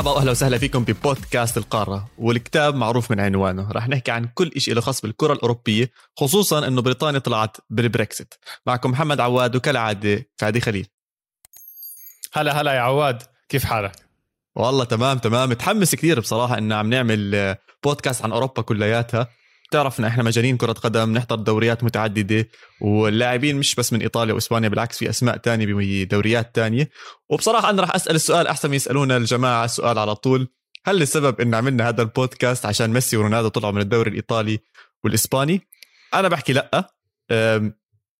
[0.00, 4.74] مرحبا وأهلا وسهلا فيكم ببودكاست القارة والكتاب معروف من عنوانه رح نحكي عن كل شيء
[4.74, 8.34] له خاص بالكرة الأوروبية خصوصا إنه بريطانيا طلعت بالبريكسيت.
[8.66, 10.86] معكم محمد عواد وكالعادة فادي خليل.
[12.32, 13.92] هلا هلا يا عواد كيف حالك؟
[14.56, 15.50] والله تمام تمام.
[15.50, 19.28] متحمس كثير بصراحة إنه عم نعمل بودكاست عن أوروبا كلياتها.
[19.70, 22.48] بتعرف ان إحنا مجانين كرة قدم نحضر دوريات متعددة
[22.80, 26.90] واللاعبين مش بس من إيطاليا وإسبانيا بالعكس في أسماء تانية بدوريات تانية.
[27.28, 30.48] وبصراحة أنا راح أسأل السؤال أحسن من يسألونا الجماعة السؤال على طول.
[30.86, 34.58] هل السبب إن عملنا هذا البودكاست عشان ميسي ورونالدو طلعوا من الدوري الإيطالي
[35.04, 35.60] والإسباني؟
[36.14, 36.94] أنا بحكي لأ.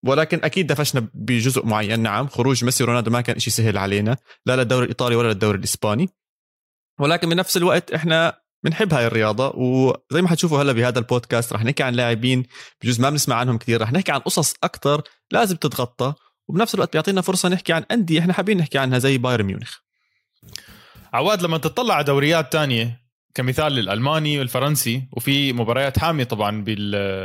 [0.05, 2.01] ولكن أكيد دفشنا بجزء معين.
[2.01, 6.09] نعم خروج ميسي ورونالدو ما كان شيء سهل علينا لا للدوري الإيطالي ولا للدوري الإسباني.
[7.01, 11.83] ولكن بنفس الوقت إحنا بنحب هاي الرياضة وزي ما حتشوفوا هلا بهذا البودكاست رح نحكي
[11.83, 12.47] عن لاعبين
[12.83, 16.15] بجوز ما بنسمع عنهم كثير رح نحكي عن قصص أكثر لازم تتغطى
[16.49, 19.77] وبنفس الوقت بيعطينا فرصة نحكي عن أندية إحنا حابين نحكي عنها زي بايرن ميونخ.
[21.13, 23.01] عواد لما تطلع على دوريات تانية
[23.35, 26.65] كمثال الالماني والفرنسي وفي مباريات حامية طبعا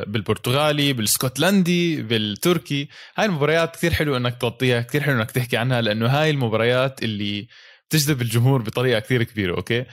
[0.07, 6.07] بالبرتغالي بالسكوتلندي بالتركي هاي المباريات كثير حلو إنك تغطيها كثير حلو إنك تحكي عنها لأنه
[6.07, 7.47] هاي المباريات اللي
[7.89, 9.85] بتجذب الجمهور بطريقة كثير كبيرة okay؟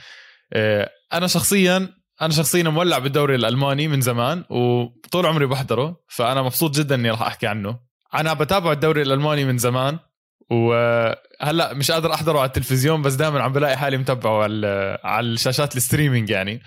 [1.13, 1.89] أنا شخصيا
[2.21, 7.21] أنا شخصيا مولع بالدوري الألماني من زمان وطول عمري بحضره فأنا مبسوط جدا إني راح
[7.21, 7.79] أحكي عنه.
[8.13, 9.99] أنا بتابع الدوري الألماني من زمان
[10.51, 15.77] وهلا مش قادر أحضره على التلفزيون بس دائما عم بلاقي حالي متابعه على على الشاشات
[15.77, 16.61] ال streaming يعني.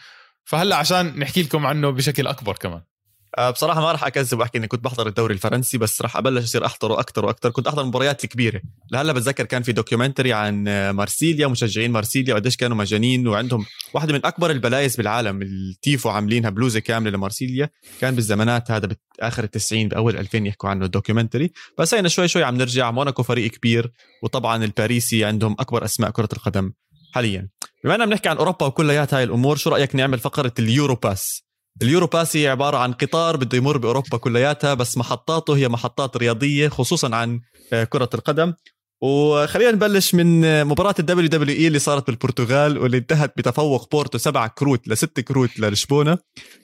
[0.45, 2.81] فهلأ عشان نحكي لكم عنه بشكل أكبر كمان.
[2.81, 2.96] آه،
[3.39, 7.01] بصراحة ما راح أكذب وأحكي إني كنت بحضر الدوري الفرنسي بس راح أبلش أصير أحضره
[7.01, 8.61] أكثر وأكثر كنت أحضر المباريات الكبيرة.
[8.91, 14.13] لهلأ بتذكر كان في documentary عن آه، مارسيليا مشجعين مارسيليا وقديش كانوا مجانين وعندهم واحدة
[14.13, 17.71] من أكبر البلايز بالعالم التيفو عاملينها بلوزة كاملة لمارسيليا.
[18.01, 18.89] كان بالزمانات هذا
[19.21, 22.91] باخر التسعين بأول 2000 يحكوا عنه ال documentary بس هينا شوي شوي عم نرجع.
[22.91, 23.93] موناكو فريق كبير
[24.23, 26.73] وطبعا الباريسي عندهم أكبر أسماء كرة القدم
[27.13, 27.49] حاليا.
[27.85, 31.46] بما إننا بنحكي عن أوروبا وكليات هاي الأمور شو رأيك نعمل فقرة ال Euro Pass
[31.83, 36.17] ال Euro Pass هي عبارة عن قطار بده يمر بأوروبا كلياتها بس محطاته هي محطات
[36.17, 37.41] رياضية خصوصا عن
[37.73, 38.55] آه، كرة القدم.
[39.03, 44.47] وخلينا نبلش من آه، مباراة ال WWE اللي صارت بالبرتغال واللي انتهت بتفوق بورتو سبع
[44.47, 46.19] كروت لست كروت للشبونة.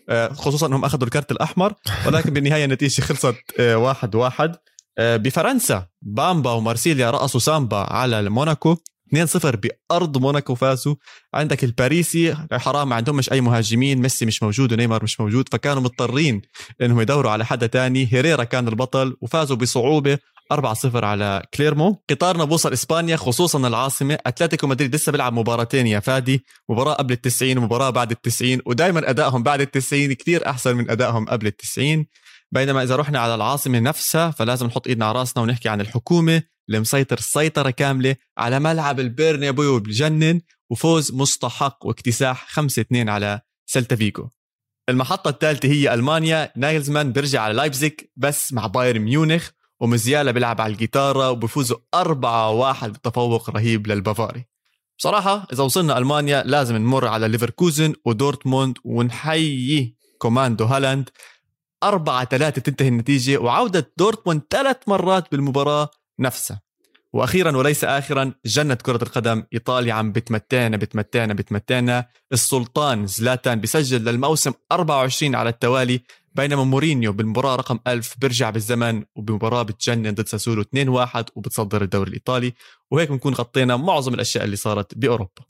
[0.08, 1.74] آه، خصوصا انهم أخذوا الكرت الأحمر
[2.06, 4.56] ولكن بالنهاية النتيجة خلصت واحد واحد.
[4.98, 8.76] بفرنسا بامبا ومارسيليا رقصوا سامبا على موناكو.
[9.16, 10.94] 2-0 بأرض موناكو فازوا.
[11.34, 16.42] عندك الباريسي حرام ما عندهمش أي مهاجمين ميسي مش موجود ونيمار مش موجود فكانوا مضطرين
[16.82, 18.08] إنهم يدوروا على حدا تاني.
[18.12, 20.18] هيريرا كان البطل وفازوا بصعوبة
[20.52, 22.02] 4-0 على كليرمو.
[22.10, 24.18] قطارنا بوصل إسبانيا خصوصا العاصمة.
[24.26, 29.42] أتلتيكو مدريد لسه بيلعب مباراتين يا فادي مباراة قبل ال90 ومباراة بعد ال90 ودائما أدائهم
[29.42, 32.04] بعد ال90 كثير أحسن من أدائهم قبل ال90
[32.52, 36.42] بينما إذا رحنا على العاصمة نفسها فلازم نحط إيدنا على راسنا ونحكي عن الحكومة.
[36.68, 40.40] اللي مسيطر سيطرة كاملة على ملعب البيرنابيو بجنن
[40.70, 44.28] وفوز مستحق واكتساح 5-2 على سلتا فيجو.
[44.88, 46.52] المحطة الثالثة هي ألمانيا.
[46.56, 53.50] ناجلزمان بيرجع على لايبزيك بس مع بايرن ميونخ وموسيالا بيلعب على الجيتارة وبفوزوا 4-1 بتفوق
[53.50, 54.44] رهيب للبافاري.
[54.98, 61.10] بصراحة إذا وصلنا ألمانيا لازم نمر على ليفركوزن ودورتموند ونحيي كوماندو هالاند.
[61.82, 65.90] أربعة ثلاثة تنتهي النتيجة وعودة دورتموند ثلاث مرات بالمباراة
[66.20, 66.60] نفسها
[67.12, 72.06] وأخيرا وليس اخرا جنة كرة القدم إيطاليا عم بتمتعنا بتمتعنا بتمتعنا.
[72.32, 76.00] السلطان زلاتان بسجل للموسم 24 على التوالي
[76.34, 80.66] بينما مورينيو بالمباراة رقم 1000 بيرجع بالزمن وبمباراة بتجنن ضد ساسولو 2-1
[81.34, 82.52] وبتصدر الدوري الإيطالي.
[82.90, 85.42] وهيك بنكون غطينا معظم الأشياء اللي صارت بأوروبا.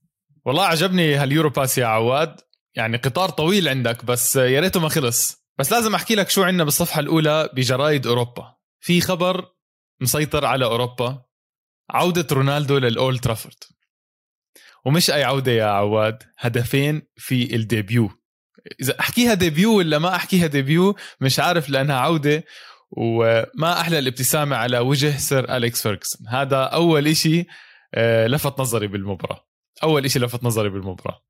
[0.44, 2.40] والله عجبني هال Euro Pass يا عواد.
[2.74, 5.42] يعني قطار طويل عندك بس يا ريته ما خلص.
[5.58, 8.54] بس لازم أحكي لك شو عندنا بالصفحة الأولى بجرايد أوروبا.
[8.80, 9.46] في خبر
[10.00, 11.24] مسيطر على أوروبا
[11.90, 13.56] عودة رونالدو للأولد ترافورد.
[14.84, 18.10] ومش أي عودة يا عواد هدفين في ال debut.
[18.80, 22.44] إذا أحكيها debut ولا ما أحكيها debut مش عارف لأنها عودة
[22.90, 27.46] وما أحلى الابتسامة على وجه سير أليكس فيرجسون هذا أول إشي
[27.94, 29.46] آه، لفت نظري بالمباراة.
[29.82, 31.24] أول إشي لفت نظري بالمباراة.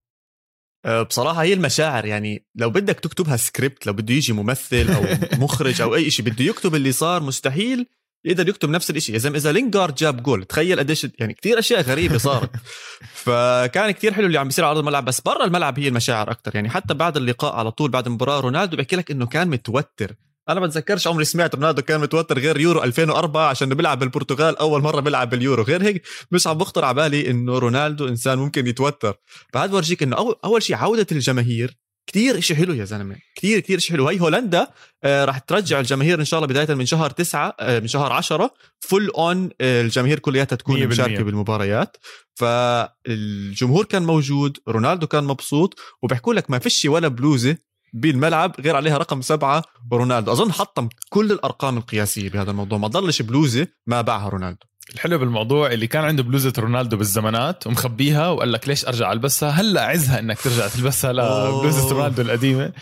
[0.84, 5.80] آه، بصراحة هي المشاعر يعني لو بدك تكتبها سكريبت لو بده يجي ممثل أو مخرج
[5.80, 7.86] أو أي شيء بده يكتب اللي صار مستحيل
[8.24, 12.18] يقدر يكتب نفس الشيء زلمة إذا لينجارد جاب جول تخيل قديش يعني كثير أشياء غريبة
[12.18, 12.50] صارت.
[13.24, 16.54] فكان كثير حلو اللي عم بيصير على أرض الملعب بس برا الملعب هي المشاعر أكثر
[16.54, 20.14] يعني حتى بعد اللقاء على طول بعد المباراه رونالدو بحكي لك إنه كان متوتر.
[20.48, 24.82] أنا ما بتذكرش عمري سمعت رونالدو كان متوتر غير يورو 2004 عشان بيلعب بالبرتغال أول
[24.82, 25.62] مرة بيلعب باليورو.
[25.62, 29.14] غير هيك مش عم بخطر على بالي إنه رونالدو إنسان ممكن يتوتر.
[29.52, 33.16] فهذا بورجيك إنه اول, أول شيء عودة الجماهير كتير شيء حلو يا زلمة.
[33.34, 34.08] كتير كتير شيء حلو.
[34.08, 34.66] هي هولندا
[35.04, 38.54] آه راح ترجع الجماهير إن شاء الله بداية من شهر تسعة آه من شهر عشرة
[38.80, 40.86] full on آه الجماهير كلياتها تكون 100%.
[40.86, 41.96] مشاركة بالمباريات.
[42.34, 47.56] فالجمهور كان موجود رونالدو كان مبسوط وبيحكوا لك ما فيش ولا بلوزة
[47.94, 52.78] بالملعب غير عليها رقم سبعة ورونالدو أظن حطم كل الأرقام القياسية بهذا الموضوع.
[52.78, 54.66] ما ضلش بلوزة ما باعها رونالدو.
[54.94, 59.82] الحلو بالموضوع اللي كان عنده بلوزة رونالدو بالزمانات ومخبيها وقال لك ليش أرجع البسها هلأ
[59.84, 61.92] عزها إنك ترجع تلبسها لبلوزة.
[61.92, 62.72] رونالدو القديمة.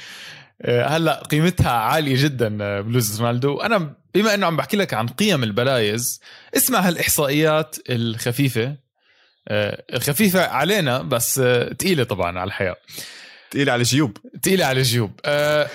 [0.63, 3.61] آه، هلأ قيمتها عالية جدا آه، بلوزة رونالدو.
[3.61, 6.21] أنا بما إنه عم بحكي لك عن قيم البلايز
[6.57, 8.77] اسمع هالاحصائيات الخفيفة.
[9.49, 12.77] آه، خفيفة علينا بس آه، تقيلة طبعا على الحياة.
[13.51, 15.69] تقيل على الجيوب تقيلة على الجيوب آه،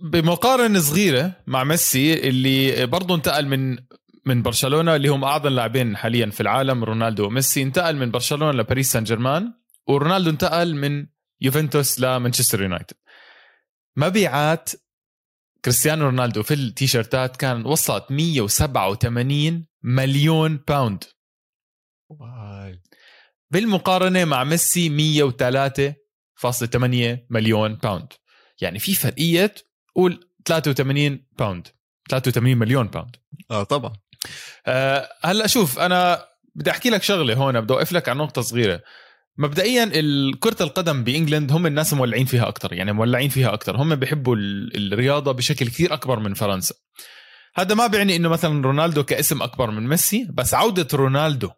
[0.00, 3.78] بمقارنة صغيرة مع ميسي اللي برضه انتقل من
[4.26, 7.62] من برشلونة اللي هم أعظم لاعبين حاليا في العالم رونالدو وميسي.
[7.62, 9.54] انتقل من برشلونة لباريس سان جيرمان
[9.86, 11.06] ورونالدو انتقل من
[11.40, 12.96] يوفنتوس لمانشستر يونايتد.
[13.96, 14.70] مبيعات
[15.64, 21.04] كريستيانو رونالدو في التيشيرتات كان وصلت 187 مليون pound.
[23.50, 28.12] بالمقارنة مع ميسي 103.8 مليون pound.
[28.60, 29.54] يعني في فرقية
[29.94, 31.68] قول 83 pound
[32.10, 33.16] 83 مليون pound.
[33.50, 33.92] آه طبعا.
[34.66, 36.24] أه هلا شوف أنا
[36.54, 38.80] بدي أحكي لك شغلة هون بدي أوقف لك على نقطة صغيرة.
[39.38, 39.84] مبدئيا
[40.40, 44.36] كره القدم ب England هم الناس مولعين فيها أكثر يعني مولعين فيها أكثر هم بيحبوا
[44.36, 46.74] ال- الرياضة بشكل كثير أكبر من فرنسا.
[47.56, 51.50] هذا ما بيعني إنه مثلا رونالدو كاسم أكبر من ميسي بس عودة رونالدو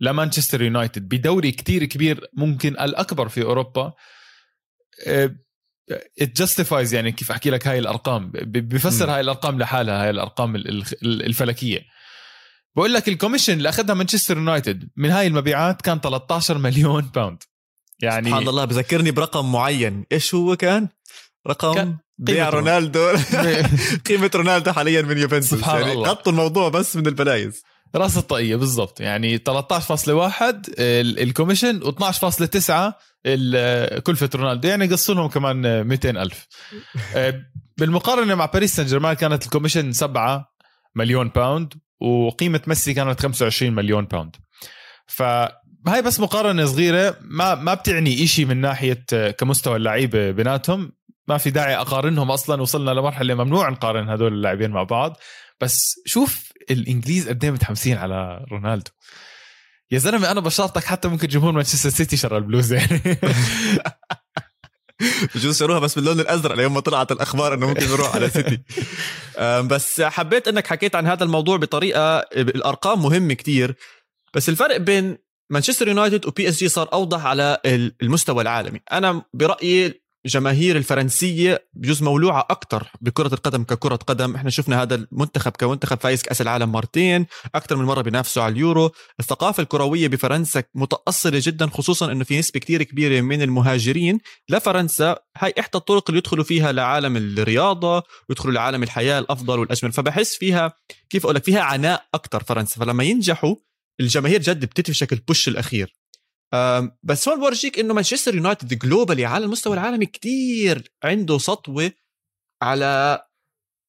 [0.00, 3.92] لمانشستر يونايتد بدوري كتير كبير ممكن الأكبر في أوروبا
[6.20, 9.10] it justifies يعني كيف أحكي لك هاي الأرقام بفسر.
[9.10, 10.68] هاي الأرقام لحالها هاي الأرقام ال-
[11.02, 11.93] ال- الفلكية.
[12.76, 17.42] بقول لك ال commission اللي أخذها مانشستر يونايتد من هاي المبيعات كان 13 مليون pound.
[18.00, 20.04] يعني سبحان الله بذكرني برقم معين.
[20.12, 20.88] إيش هو كان؟
[21.48, 23.08] رقم؟ كان بيع قيمة رونالدو.
[24.08, 25.50] قيمة رونالدو حاليا من يوفنتوس.
[25.50, 26.08] سبحان يعني الله.
[26.08, 27.62] غطوا الموضوع بس من البلايز.
[27.94, 29.00] راس الطاقية بالضبط.
[29.00, 29.44] يعني 13.1
[30.78, 32.92] ال- commission و12.9
[33.26, 34.68] ال- كلفة رونالدو.
[34.68, 36.46] يعني قصوا لهم كمان 200 ألف.
[37.16, 37.42] آه،
[37.78, 40.54] بالمقارنة مع باريس سان جيرمان كانت ال commission 7
[40.94, 41.74] مليون pound.
[42.00, 44.36] وقيمة ميسي كانت 25 مليون pound
[45.06, 50.92] فهاي بس مقارنة صغيرة ما ما بتعني إشي من ناحية آه، كمستوى اللعيبة بيناتهم.
[51.28, 55.16] ما في داعي أقارنهم أصلا وصلنا لمرحلة ممنوع نقارن هدول اللاعبين مع بعض.
[55.60, 58.90] بس شوف الإنجليز قد إيه متحمسين على رونالدو.
[59.90, 63.00] يا زلمة أنا بشرطك حتى ممكن جمهور مانشستر سيتي شرى البلوزه يعني
[65.34, 68.60] بجوز شروها بس باللون الأزرق ليوم ما طلعت الأخبار إنه ممكن يروح على سيتي.
[69.68, 73.74] بس حبيت إنك حكيت عن هذا الموضوع بطريقة الأرقام مهمة كتير
[74.34, 75.18] بس الفرق بين
[75.50, 78.80] مانشستر يونايتد و PSG صار أوضح على ال- المستوى العالمي.
[78.92, 84.34] أنا برأيي الجماهير الفرنسية بجوز مولوعة أكثر بكرة القدم ككرة قدم.
[84.34, 88.90] إحنا شفنا هذا المنتخب كمنتخب فايز كأس العالم مرتين أكثر من مرة بينافسوا على اليورو.
[89.20, 94.18] الثقافة الكروية بفرنسا متاصله جدا خصوصا إنه في نسبة كتير كبيرة من المهاجرين
[94.48, 95.16] لفرنسا.
[95.38, 99.92] هاي إحدى الطرق اللي يدخلوا فيها لعالم الرياضة ويدخلوا لعالم الحياة الأفضل والأجمل.
[99.92, 100.72] فبحس فيها
[101.10, 102.80] كيف أقول لك فيها عناء أكثر فرنسا.
[102.80, 103.54] فلما ينجحوا
[104.00, 106.03] الجماهير جد بتدفشك ال push الأخير.
[107.02, 111.92] بس هون بورجيك إنه مانشستر يونايتد globally على المستوى العالمي كتير عنده سطوة
[112.62, 113.22] على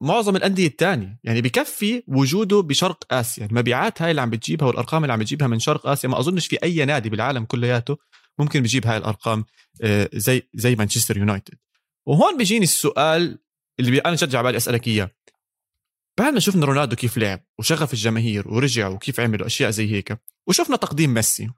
[0.02, 3.46] معظم الأندية الثانية يعني بكفي وجوده بشرق آسيا.
[3.46, 6.64] المبيعات هاي اللي عم بتجيبها والأرقام اللي عم بتجيبها من شرق آسيا ما أظنش في
[6.64, 7.98] أي نادي بالعالم كلياته
[8.40, 9.46] ممكن بيجيب هاي الأرقام
[9.82, 11.56] آه، زي زي مانشستر يونايتد
[12.06, 13.40] وهون بيجيني السؤال
[13.80, 15.12] اللي أنا شجع بالي أسألك إياه.
[16.18, 20.76] بعد ما شفنا رونالدو كيف لعب وشغف الجماهير ورجع وكيف عملوا أشياء زي هيك وشفنا
[20.76, 21.50] تقديم ميسي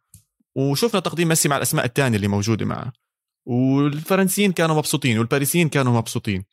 [0.58, 2.94] وشفنا تقديم ميسي مع الأسماء الثانية اللي موجودة معه.
[3.46, 6.46] والفرنسيين كانوا مبسوطين والباريسيين كانوا مبسوطين.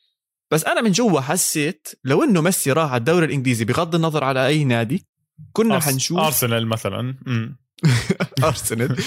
[0.51, 4.47] بس أنا من جوا حسيت لو إنه ميسي راح على الدوري الإنجليزي بغض النظر على
[4.47, 5.05] أي نادي
[5.53, 7.15] كنا أرس- حنشوف أرسنال مثلا.
[8.43, 8.97] أرسنال.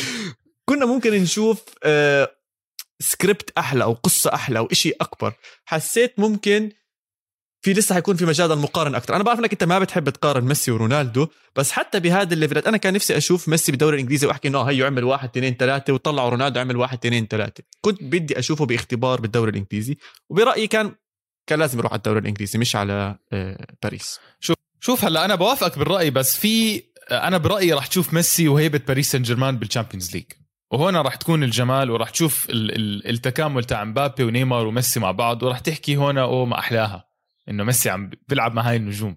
[0.64, 2.30] كنا ممكن نشوف آه،
[3.00, 5.32] سكريبت أحلى أو قصة أحلى أو شيء أكبر.
[5.64, 6.72] حسيت ممكن
[7.60, 10.70] في لسه حيكون في مجال المقارنه أكثر أنا بعرف إنك أنت ما بتحب تقارن ميسي
[10.70, 14.48] ورونالدو بس حتى بهذا ال level ات أنا كان نفسي أشوف ميسي بالدوري الإنجليزي وأحكي
[14.48, 17.62] إنه هيو عمل واحد اثنين ثلاثة وطلعوا رونالدو عمل واحد اثنين ثلاثة.
[17.80, 19.96] كنت بدي أشوفه باختبار بالدوري الإنجليزي
[20.30, 20.92] وبرأيي كان
[21.46, 24.20] كان لازم يروح على الدوري الإنجليزي مش على آه، باريس.
[24.80, 29.22] شوف هلأ أنا بوافقك بالرأي بس في أنا برأيي راح تشوف ميسي وهيبة باريس سان
[29.22, 30.24] جيرمان بال Champions League
[30.72, 35.42] وهون راح تكون الجمال وراح تشوف ال- ال- التكامل تاع مبابي ونيمار وميسي مع بعض
[35.42, 37.07] وراح تحكي هون أو ما أحلاها.
[37.48, 39.16] إنه ميسي عم بيلعب مع هاي النجوم.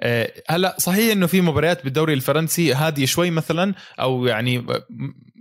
[0.00, 4.66] آه، هلأ صحيح إنه في مباريات بالدوري الفرنسي هادية شوي مثلا أو يعني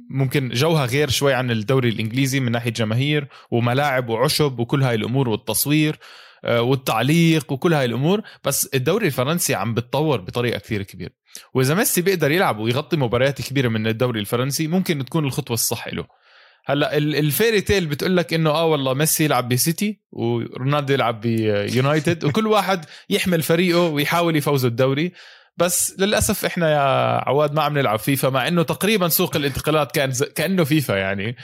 [0.09, 5.29] ممكن جوها غير شوي عن الدوري الإنجليزي من ناحية جماهير وملاعب وعشب وكل هاي الأمور
[5.29, 5.99] والتصوير
[6.45, 11.11] آه، والتعليق وكل هاي الأمور بس الدوري الفرنسي عم بتطور بطريقة كثير كبيرة.
[11.53, 16.05] وإذا ميسي بيقدر يلعب ويغطي مباريات كبيرة من الدوري الفرنسي ممكن تكون الخطوة الصح له.
[16.67, 22.23] هلا ال fairy tale بتقول لك إنه آه والله ميسي يلعب بسيتي ورونالدو يلعب بيونايتد
[22.25, 25.11] وكل واحد يحمل فريقه ويحاول يفوز الدوري.
[25.57, 26.79] بس للأسف إحنا يا
[27.29, 31.35] عواد ما عم نلعب فيفا مع إنه تقريبا سوق الانتقالات كان كأنه فيفا يعني.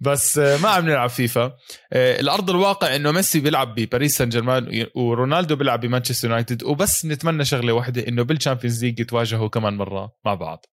[0.00, 1.56] بس ما عم نلعب فيفا.
[1.92, 7.44] آه، الأرض الواقع إنه ميسي بيلعب بباريس سان جيرمان ورونالدو بيلعب بمانشستر يونايتد وبس نتمنى
[7.44, 10.66] شغلة واحدة إنه بال Champions League يتواجهوا كمان مرة مع بعض.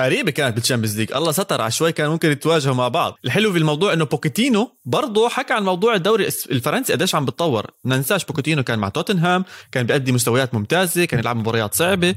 [0.00, 1.12] قريبة كانت بال Champions League.
[1.12, 3.18] الله ستر على شوي كان ممكن يتواجهوا مع بعض.
[3.24, 7.66] الحلو في الموضوع إنه بوكيتينو برضه حكى عن موضوع الدوري الفرنسي قديش عم بتطور.
[7.84, 12.14] ما ننساش بوكيتينو كان مع توتنهام كان بيأدي مستويات ممتازة كان يلعب مباريات صعبة.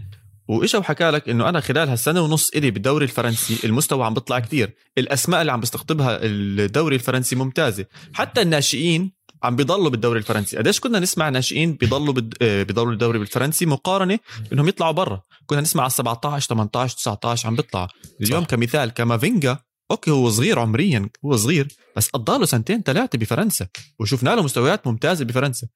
[0.48, 4.74] واجا وحكى لك إنه أنا خلال هالسنة ونص إلي بالدوري الفرنسي المستوى عم بيطلع كتير.
[4.98, 7.86] الأسماء اللي عم بيستقطبها الدوري الفرنسي ممتازة.
[8.13, 9.12] حتى الناشئين
[9.44, 10.58] عم بيضلوا بالدوري الفرنسي.
[10.58, 12.34] قديش كنا نسمع ناشئين بيضلوا بد...
[12.42, 14.20] آه، بيضلوا الدوري بالفرنسي مقارنة
[14.54, 15.22] إنهم يطلعوا برا.
[15.46, 17.88] كنا نسمع على 17 18 19 عم بيطلع.
[18.22, 18.48] اليوم صح.
[18.48, 19.58] كمثال كامافينجا
[19.92, 23.68] okay هو صغير عمريا هو صغير بس قضى له سنتين ثلاثة بفرنسا.
[24.00, 25.68] وشفنا له مستويات ممتازة بفرنسا.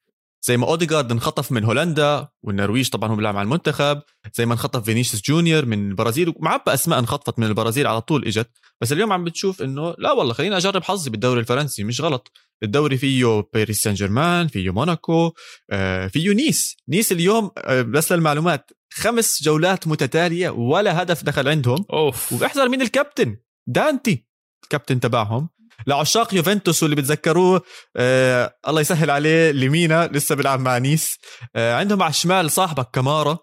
[0.47, 4.01] زي ما اوديجارد انخطف من هولندا والنرويج طبعا هو بيلعب مع المنتخب
[4.35, 8.49] زي ما انخطف فينيسيوس جونيور من البرازيل ومعبى أسماء انخطفت من البرازيل على طول إجت.
[8.81, 12.31] بس اليوم عم بتشوف إنه لا والله خليني أجرب حظي بالدوري الفرنسي مش غلط.
[12.63, 15.31] الدوري فيه باريس سان جيرمان فيه موناكو
[15.71, 16.75] آه، فيه نيس.
[16.89, 21.85] نيس اليوم آه، بس للمعلومات خمس جولات متتالية ولا هدف دخل عندهم.
[21.93, 22.33] أوف.
[22.33, 23.37] وبيحضر مين الكابتن
[23.67, 24.27] دانتي
[24.63, 25.49] الكابتن تبعهم.
[25.87, 27.61] لعشاق يوفنتوس واللي بتذكروه
[27.95, 31.17] آه الله يسهل عليه لمينا لسه بيلعب مع نيس.
[31.55, 33.37] آه عندهم على الشمال صاحبك كمارا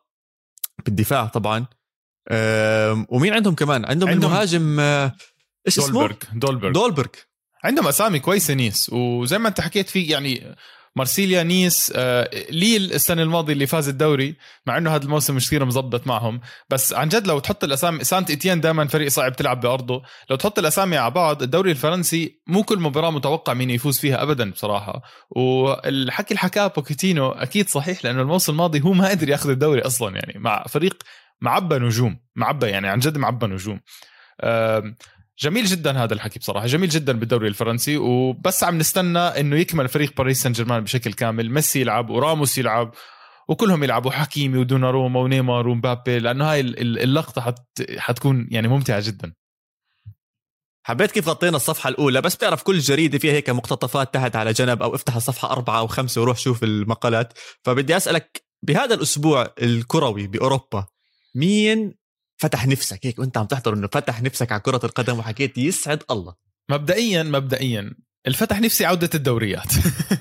[0.84, 1.66] بالدفاع طبعا.
[2.28, 5.12] آه ومين عندهم كمان؟ عندهم, عندهم المهاجم آه
[5.66, 6.72] إيش اسمه؟ دولبرغ.
[6.72, 7.08] دولبرغ.
[7.64, 8.90] عندهم أسامي كويسة نيس.
[8.92, 10.56] وزي ما أنت حكيت في يعني
[10.96, 14.36] مارسيليا نيس آه، ليل السنة الماضية اللي فاز الدوري
[14.66, 16.40] مع إنه هذا الموسم مش كثير مزبط معهم.
[16.70, 20.02] بس عن جد لو تحط الأسامي سانت إتيان دائما فريق صعب تلعب بأرضه.
[20.30, 24.50] لو تحط الأسامي على بعض الدوري الفرنسي مو كل مباراة متوقع مين يفوز فيها ابدا
[24.50, 25.02] بصراحة.
[25.30, 30.16] والحكي اللي حكاه بوكيتينو أكيد صحيح لأنه الموسم الماضي هو ما قدر ياخذ الدوري أصلا
[30.16, 31.02] يعني مع فريق
[31.40, 33.80] معبى نجوم معبى يعني عن جد معبى نجوم.
[35.38, 36.66] جميل جدا هذا الحكي بصراحة.
[36.66, 37.96] جميل جدا بالدوري الفرنسي.
[37.96, 41.50] وبس عم نستنى إنه يكمل فريق باريس سان جيرمان بشكل كامل.
[41.50, 42.94] ميسي يلعب وراموس يلعب
[43.48, 44.10] وكلهم يلعبوا.
[44.10, 46.18] حكيمي ودوناروما ونيمار ومبابي.
[46.18, 47.58] لأنه هاي اللقطة حت
[47.98, 49.32] حتكون يعني ممتعة جدا.
[50.86, 54.82] حبيت كيف غطينا الصفحة الأولى بس بتعرف كل جريدة فيها هيك مقتطفات تحت على جنب
[54.82, 57.32] أو افتح الصفحة أربعة أو خمسة وروح شوف المقالات.
[57.62, 60.86] فبدي أسألك بهذا الأسبوع الكروي بأوروبا
[61.34, 61.94] مين
[62.36, 66.34] فتح نفسك هيك وانت عم تحضر انه فتح نفسك على كرة القدم وحكيت يسعد الله.
[66.70, 67.94] مبدئيا مبدئيا.
[68.26, 69.72] الفتح نفسي عودة الدوريات.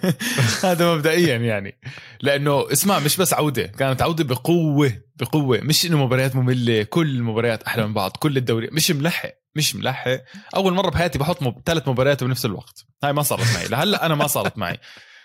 [0.65, 1.79] هذا مبدئيا يعني.
[2.22, 5.60] لأنه اسمع مش بس عودة كانت عودة بقوة بقوة.
[5.62, 8.70] مش إنه مباريات مملة كل المباريات أحلى من بعض كل الدوري.
[8.72, 10.22] مش ملحق مش ملحق.
[10.55, 11.62] أول مرة بحياتي بحط مب...
[11.65, 12.86] ثلاث مباريات بنفس الوقت.
[13.03, 13.67] هاي ما صارت معي.
[13.67, 14.79] لهلأ أنا ما صارت معي.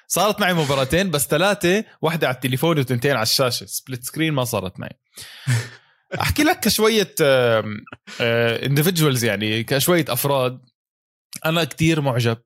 [0.09, 3.66] صارت معي مباراتين بس ثلاثة واحدة على التليفون وثنتين على الشاشة.
[3.66, 4.99] Split screen ما صارت معي.
[6.14, 7.14] أحكي لك كشوية
[8.66, 10.60] individuals يعني كشوية أفراد.
[11.46, 12.38] أنا كتير معجب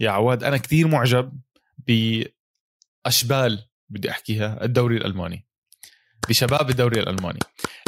[0.00, 1.40] يا عواد أنا كتير معجب
[1.78, 5.46] بأشبال بدي أحكيها الدوري الألماني.
[6.28, 7.38] بشباب الدوري الألماني.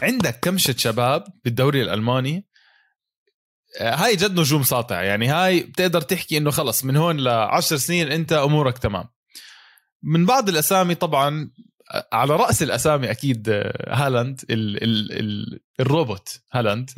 [0.03, 2.47] عندك كمشه شباب بالدوري الألماني؟
[3.81, 8.13] آه، هاي جد نجوم ساطع يعني هاي بتقدر تحكي إنه خلص من هون لعشر سنين
[8.13, 9.09] أنت أمورك تمام.
[10.03, 11.51] من بعض الأسامي طبعا
[12.13, 16.91] على رأس الأسامي أكيد آه، هالاند ال ال ال الروبوت هالاند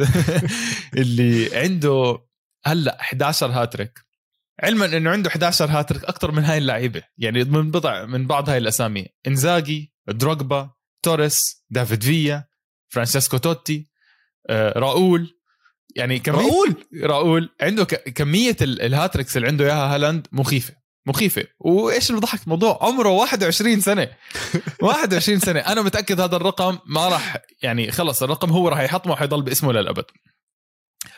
[0.99, 2.19] اللي عنده
[2.65, 4.05] هلأ 11 هاتريك
[4.63, 7.03] علما إنه عنده 11 هاتريك أكثر من هاي اللعيبة.
[7.19, 9.07] يعني من بضع من بعض هاي الأسامي.
[9.27, 10.71] إنزاجي دروغبا
[11.03, 12.45] توريس دافيد فيا
[12.89, 13.89] فرانسيسكو توتي
[14.51, 15.31] آه، راؤول.
[15.97, 17.51] يعني كمية راؤول؟ راؤول.
[17.61, 20.75] عنده كمية ال hat-tricks اللي عنده إياها هالاند مخيفة.
[21.07, 21.45] مخيفة.
[21.59, 24.09] وإيش اللي بضحك الموضوع عمره 21 سنة.
[24.83, 25.61] 21 سنة.
[25.61, 30.05] أنا متأكد هذا الرقم ما راح يعني خلص الرقم هو راح يحطمه وحيضل باسمه للأبد.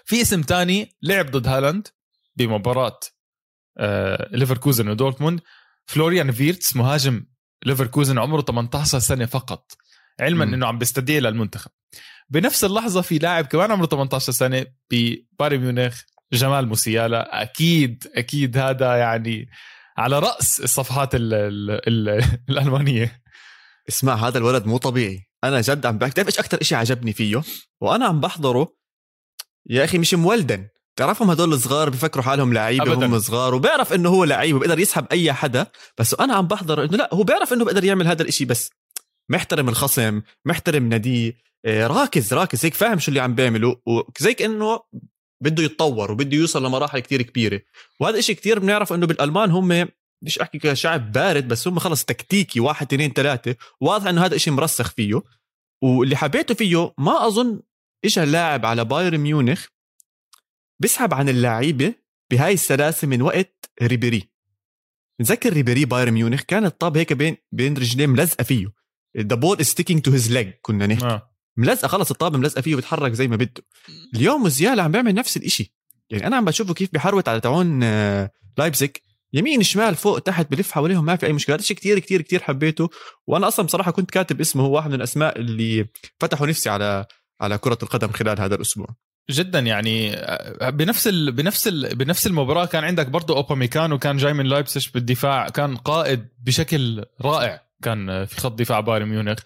[0.04, 1.88] في اسم تاني لعب ضد هالاند
[2.36, 3.00] بمباراة
[3.78, 5.40] آه ليفركوزن ودورتموند.
[5.86, 7.24] فلوريان فيرتس مهاجم
[7.66, 9.72] ليفركوزن عمره 18 سنة فقط.
[10.20, 10.54] علما م.
[10.54, 11.70] إنه عم بيستدعي للمنتخب.
[12.30, 16.02] بنفس اللحظة في لاعب كمان عمره 18 سنة ببايرن ميونخ
[16.32, 17.42] جمال موسيالا.
[17.42, 19.48] أكيد أكيد هذا يعني
[19.98, 23.22] على رأس الصفحات ال ال ال الألمانية.
[23.88, 25.26] اسمع هذا الولد مو طبيعي.
[25.44, 26.26] أنا جد عم بحكي.
[26.26, 27.42] إيش أكثر شيء عجبني فيه؟
[27.80, 28.76] وأنا عم بحضره.
[29.70, 32.94] يا أخي مش مولدن تعرفهم هدول الصغار بفكروا حالهم لعيبة.
[32.94, 35.66] هم صغار وبيعرف إنه هو لعيب وبيقدر يسحب أي حدا.
[35.98, 38.70] بس أنا عم بحضر إنه لا هو بيعرف إنه بيقدر يعمل هذا الإشي بس
[39.30, 42.64] محترم الخصم محترم ناديه آه، راكز راكز.
[42.64, 44.80] هيك فاهم شو اللي عم بيعمله وزي كانه
[45.42, 47.60] بده يتطور وبده يوصل لمراحل كتير كبيرة.
[48.00, 49.88] وهذا إشي كتير بنعرف إنه بالألمان هم
[50.22, 53.56] مش أحكي كشعب بارد بس هم خلص تكتيكي واحد اثنين ثلاثة.
[53.80, 55.22] واضح إنه هذا إشي مرسخ فيه.
[55.82, 57.60] واللي حبيته فيه ما أظن
[58.04, 59.66] اجى لاعب على بايرن ميونخ
[60.82, 61.94] بيسحب عن اللعيبة
[62.30, 64.28] بهاي السلاسة من وقت ريبيري.
[65.20, 68.72] نتذكر ريبيري بايرن ميونخ كان الطاب هيك بين بين رجليه ملزقة فيه.
[69.16, 71.06] the ball sticking to his leg كنا نحكي.
[71.06, 71.35] آه.
[71.56, 73.62] ملزقة خلص الطابه ملزقة فيه وبيتحرك زي ما بده.
[74.14, 75.74] اليوم موزيالا عم بيعمل نفس الإشي.
[76.10, 80.72] يعني أنا عم بشوفه كيف بيحروت على تعون آه، لايبزيك يمين شمال فوق تحت بلف
[80.72, 81.54] حواليهم ما في أي مشكلة.
[81.54, 82.90] هذا الشيء كثير كثير كثير حبيته.
[83.26, 85.86] وأنا أصلا بصراحة كنت كاتب اسمه هو واحد من الأسماء اللي
[86.20, 87.06] فتحوا نفسي على
[87.40, 88.86] على كرة القدم خلال هذا الأسبوع.
[89.30, 91.32] جدا يعني آه، بنفس ال...
[91.32, 91.94] بنفس ال...
[91.94, 97.66] بنفس المباراة كان عندك برضه أوباميكانو كان جاي من لايبسش بالدفاع كان قائد بشكل رائع.
[97.82, 99.38] كان في خط دفاع بايرن ميونخ.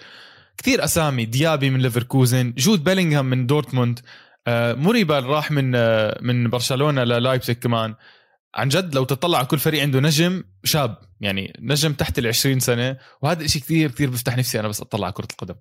[0.60, 4.00] كثير أسامي ديابي من ليفركوزن جود بيلينغهام من دورتموند
[4.46, 7.94] آه، موريبا اللي راح من آه، من برشلونة للايبسك كمان.
[8.54, 12.60] عن جد لو تطلع على كل فريق عنده نجم شاب يعني نجم تحت ال 20
[12.60, 15.54] سنة وهذا الشيء كثير كثير بيفتح نفسي أنا بس أطلع على كرة القدم.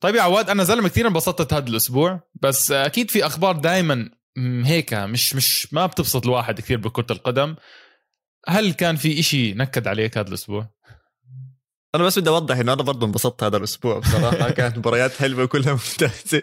[0.00, 4.10] طيب يا عواد أنا زلمة كثير انبسطت هذا الأسبوع بس أكيد في أخبار دائما
[4.64, 7.56] هيك مش مش ما بتبسط الواحد كثير بكرة القدم.
[8.48, 10.76] هل كان في إشي نكد عليك هذا الأسبوع؟
[11.96, 14.50] أنا بس بدي أوضح إنه أنا برضه انبسطت هذا الأسبوع بصراحة.
[14.56, 16.42] كانت مباريات حلوة وكلها ممتازة.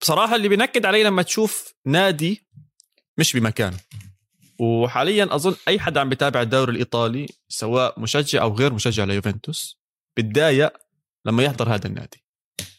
[0.00, 2.46] بصراحة اللي بينكد علي لما تشوف نادي
[3.18, 3.76] مش بمكانه
[4.60, 9.80] وحاليا أظن أي حدا عم بيتابع الدوري الإيطالي سواء مشجع أو غير مشجع ليوفنتوس
[10.16, 10.72] بتضايق
[11.24, 12.24] لما يحضر هذا النادي.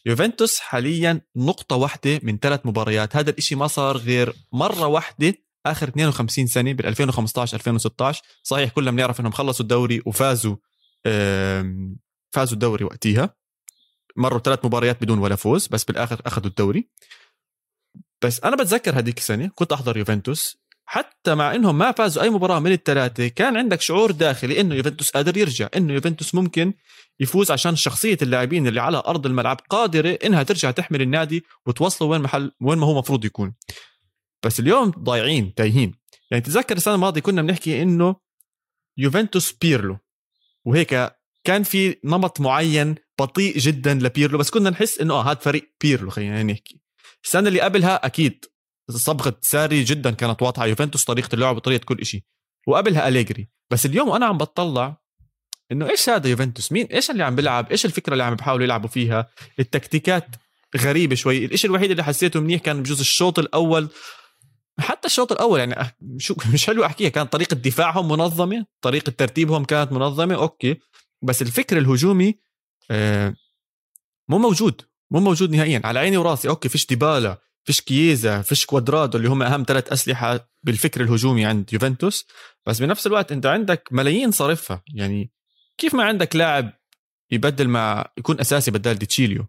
[0.05, 3.15] يوفنتوس حاليا نقطة واحدة من ثلاث مباريات.
[3.15, 5.33] هذا الإشي ما صار غير مرة واحدة
[5.65, 10.55] آخر 52 سنة بال 2015 2016 صحيح كلنا بنعرف إنهم خلصوا الدوري وفازوا
[12.31, 13.35] فازوا الدوري وقتها
[14.15, 16.89] مروا ثلاث مباريات بدون ولا فوز بس بالآخر اخذوا الدوري.
[18.21, 20.57] بس أنا بتذكر هذيك السنة كنت أحضر يوفنتوس.
[20.89, 25.09] حتى مع إنهم ما فازوا أي مباراة من الثلاثة كان عندك شعور داخلي إنه يوفنتوس
[25.09, 26.73] قادر يرجع إنه يوفنتوس ممكن
[27.19, 32.21] يفوز عشان شخصية اللاعبين اللي على أرض الملعب قادرة إنها ترجع تحمل النادي وتوصله وين
[32.21, 33.55] محل وين ما هو مفروض يكون.
[34.45, 35.95] بس اليوم ضايعين تايهين.
[36.31, 38.15] يعني تذكر السنة الماضية كنا بنحكي إنه
[38.97, 39.97] يوفنتوس بيرلو.
[40.67, 41.11] وهيك
[41.43, 46.09] كان في نمط معين بطيء جدا لبيرلو بس كنا نحس إنه آه هذا فريق بيرلو
[46.09, 46.81] خلينا نحكي.
[47.23, 48.45] السنة اللي قبلها أكيد
[48.89, 52.21] صبغة ساري جدا كانت واضحة يوفنتوس طريقة اللعب وطريقة كل شيء
[52.67, 53.49] وقبلها أليجري.
[53.71, 54.97] بس اليوم أنا عم بتطلع
[55.71, 58.89] إنه إيش هذا يوفنتوس؟ مين؟ إيش اللي عم بيلعب؟ إيش الفكرة اللي عم بيحاولوا يلعبوا
[58.89, 60.27] فيها؟ التكتيكات
[60.77, 61.45] غريبة شوي.
[61.45, 63.89] الشيء الوحيد اللي حسيته منيح كان بجوز الشوط الأول
[64.79, 69.91] حتى الشوط الأول يعني شو مش حلو أحكيها كانت طريقة دفاعهم منظمة طريقة ترتيبهم كانت
[69.91, 70.79] منظمة okay.
[71.21, 72.39] بس الفكر الهجومي
[72.91, 73.35] آه،
[74.29, 76.49] مو موجود مو موجود نهائيا على عيني وراسي.
[76.49, 81.73] okay فيش ديبالا فيش كييزا فيش كوادرادو اللي هم أهم ثلاث أسلحة بالفكر الهجومي عند
[81.73, 82.27] يوفنتوس.
[82.65, 84.83] بس بنفس الوقت أنت عندك ملايين صارفها.
[84.93, 85.31] يعني
[85.77, 86.73] كيف ما عندك لاعب
[87.31, 89.45] يبدل مع يكون أساسي بدال ديتشيليو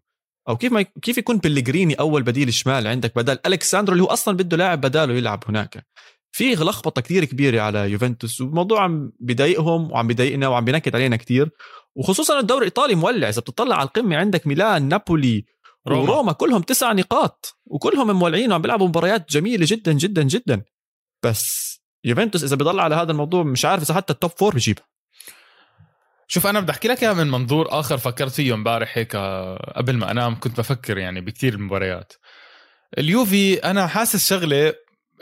[0.49, 4.37] أو كيف ما كيف يكون بلغريني أول بديل شمال عندك بدل ألكساندرو اللي هو أصلا
[4.37, 5.87] بده لاعب بداله يلعب هناك.
[6.33, 11.51] في لخبطة كثير كبيرة على يوفنتوس والموضوع عم بضايقهم وعم بضايقنا وعم بينكد علينا كثير
[11.97, 15.45] وخصوصا الدوري الإيطالي مولع إذا بتطلع على القمة عندك ميلان نابولي
[15.89, 16.01] روما.
[16.01, 20.63] روما, وروما كلهم تسع نقاط وكلهم مولعين وعم بيلعبوا مباريات جميلة جدا جدا جدا.
[21.25, 24.88] بس يوفنتوس إذا بيضل على هذا الموضوع مش عارف إذا حتى ال top four بجيبها.
[26.29, 29.97] شوف أنا بدي أحكي لك إياها من منظور آخر فكرت فيه امبارح هيك آه، قبل
[29.97, 32.12] ما أنام كنت بفكر يعني بكثير المباريات.
[32.99, 34.75] اليوفي أنا حاسس شغلة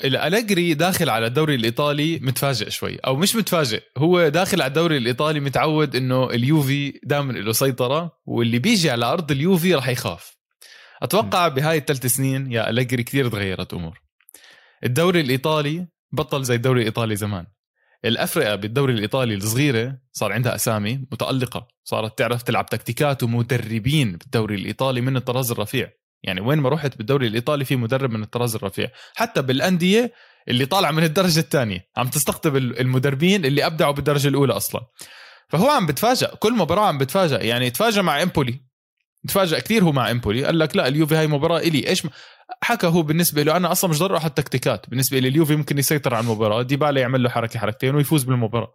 [0.05, 5.41] أليجري داخل على الدوري الإيطالي متفاجئ شوي أو مش متفاجئ هو داخل على الدوري الإيطالي
[5.41, 10.37] متعود إنه اليوفي دائما له سيطرة واللي بيجي على أرض اليوفي راح يخاف.
[11.03, 14.01] أتوقع بهاي الثلاث سنين يا أليجري كثير تغيرت أمور.
[14.85, 17.47] الدوري الإيطالي بطل زي الدوري الإيطالي زمان.
[18.09, 25.01] الافرقه بالدوري الإيطالي الصغيرة صار عندها أسامي متألقة صارت تعرف تلعب تكتيكات ومدربين بالدوري الإيطالي
[25.01, 25.91] من الطراز الرفيع.
[26.23, 28.89] يعني وين ما رحت بالدوري الإيطالي في مدرب من الطراز الرفيع.
[29.15, 30.13] حتى بالأندية
[30.49, 34.81] اللي طالعة من الدرجة الثانية عم تستقطب المدربين اللي أبدعوا بالدرجة الأولى أصلا.
[35.49, 38.61] فهو عم بتفاجئ كل مباراة عم بتفاجئ يعني تفاجئ مع إمبولي.
[39.29, 40.45] تفاجئ كثير هو مع إمبولي.
[40.45, 41.89] قال لك لا اليوفي هاي مباراة إلي.
[41.89, 42.03] إيش
[42.63, 44.91] حكى هو بالنسبة له أنا أصلا مش ضروري أحط تكتيكات.
[44.91, 48.73] بالنسبة لي اليوفي ممكن يسيطر على المباراة ديبالا يعمل له حركة حركتين ويفوز بالمباراة.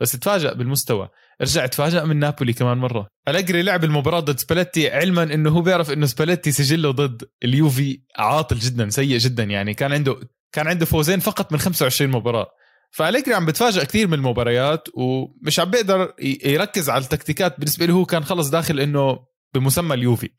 [0.00, 1.08] بس تفاجأ بالمستوى.
[1.42, 3.06] رجع تفاجأ من نابولي كمان مرة.
[3.28, 8.58] أليجري لعب المباراة ضد سباليتي علما إنه هو بيعرف إنه سباليتي سجله ضد اليوفي عاطل
[8.58, 9.74] جدا سيء جدا يعني.
[9.74, 10.16] كان عنده
[10.52, 12.46] كان عنده فوزين فقط من 25 مباراة.
[12.90, 16.12] فأليجري عم بتفاجئ كثير من المباريات ومش عم بيقدر
[16.44, 17.58] يركز على التكتيكات.
[17.58, 19.18] بالنسبة له هو كان خلص داخل إنه
[19.54, 20.30] بمسمى اليوفي.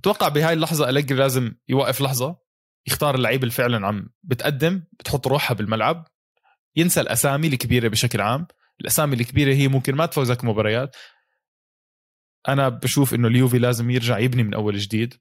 [0.00, 2.36] أتوقع بهاي اللحظة أليجري لازم يوقف لحظة
[2.86, 6.06] يختار اللعيبة اللي فعلا عم بتقدم بتحط روحها بالملعب
[6.76, 8.46] ينسى الأسامي الكبيرة بشكل عام.
[8.80, 10.96] الأسامي الكبيرة هي ممكن ما تفوزك مباريات.
[12.48, 15.14] أنا بشوف إنه اليوفي لازم يرجع يبني من أول جديد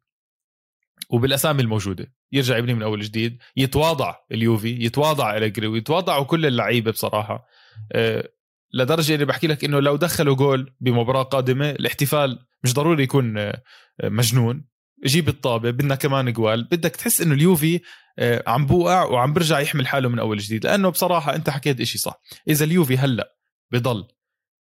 [1.09, 7.47] وبالأسامي الموجودة يرجع يبني من أول جديد يتواضع اليوفي يتواضع أليجري ويتواضعوا كل اللعيبة بصراحة.
[7.91, 8.29] أه
[8.73, 13.61] لدرجة إني بحكي لك إنه لو دخلوا جول بمباراة قادمة الاحتفال مش ضروري يكون أه
[14.03, 14.67] مجنون.
[15.05, 17.81] جيب الطابة بدنا كمان جول بدك تحس إنه اليوفي
[18.19, 20.65] أه عم بوقع وعم برجع يحمل حاله من أول جديد.
[20.65, 22.21] لأنه بصراحة أنت حكيت إشي صح.
[22.47, 23.37] إذا اليوفي هلأ
[23.71, 24.07] بضل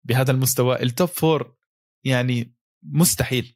[0.04, 1.56] بهذا المستوى ال top four
[2.04, 3.56] يعني مستحيل.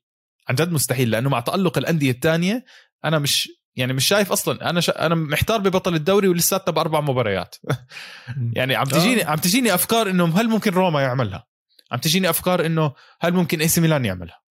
[0.50, 2.66] عن جد مستحيل لأنه مع تألق الأندية الثانية
[3.06, 4.70] أنا مش يعني مش شايف أصلا.
[4.70, 5.06] أنا شا...
[5.06, 7.56] أنا محتار ببطل الدوري ولساتنا باربع مباريات.
[8.58, 11.48] يعني عم تجيني عم تجيني أفكار إنه هل ممكن روما يعملها؟
[11.92, 14.42] عم تجيني أفكار إنه هل ممكن إي سي ميلان يعملها؟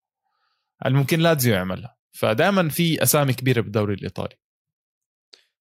[0.83, 4.37] هل ممكن لاتزيو يعملها؟ فدائما في أسامي كبيرة بالدوري الإيطالي.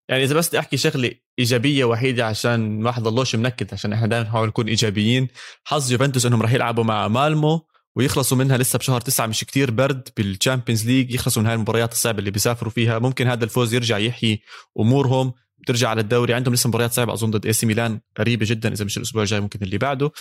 [0.09, 4.07] يعني إذا بس بدي أحكي شغلة إيجابية وحيدة عشان ما حد ضلوش منكد عشان إحنا
[4.07, 5.27] دائما نحاول نكون إيجابيين.
[5.63, 7.67] حظ يوفنتوس إنهم راح يلعبوا مع مالمو.
[7.95, 11.91] ويخلصوا منها لسه بشهر تسعة مش كتير برد بال Champions League يخلصوا من هاي المباريات
[11.91, 12.99] الصعبة اللي بيسافروا فيها.
[12.99, 14.41] ممكن هذا الفوز يرجع يحيي
[14.79, 16.33] أمورهم بترجع على الدوري.
[16.33, 19.39] عندهم لسه مباريات صعبة أظن ضد اي سي ميلان قريبة جدا إذا مش الأسبوع الجاي
[19.39, 20.11] ممكن اللي بعده.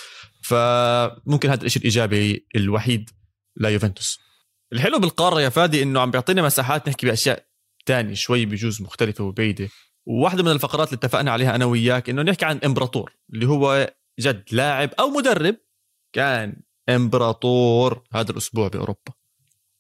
[0.43, 3.11] فممكن هذا الشيء الإيجابي الوحيد
[3.57, 4.19] ليوفنتوس
[4.73, 7.47] الحلو بالقارة يا فادي إنه عم بيعطينا مساحات نحكي بأشياء
[7.87, 9.69] تاني شوي بجوز مختلفة وبعيدة
[10.07, 14.45] وواحدة من الفقرات اللي اتفقنا عليها أنا وياك إنه نحكي عن إمبراطور اللي هو جد
[14.53, 15.57] لاعب أو مدرب
[16.13, 16.57] كان
[16.89, 19.13] إمبراطور هذا الأسبوع بأوروبا.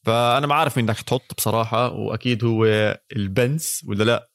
[0.04, 2.64] فأنا ما عارف مين بدك تحط بصراحة وأكيد هو
[3.16, 4.28] البنز ولا لا؟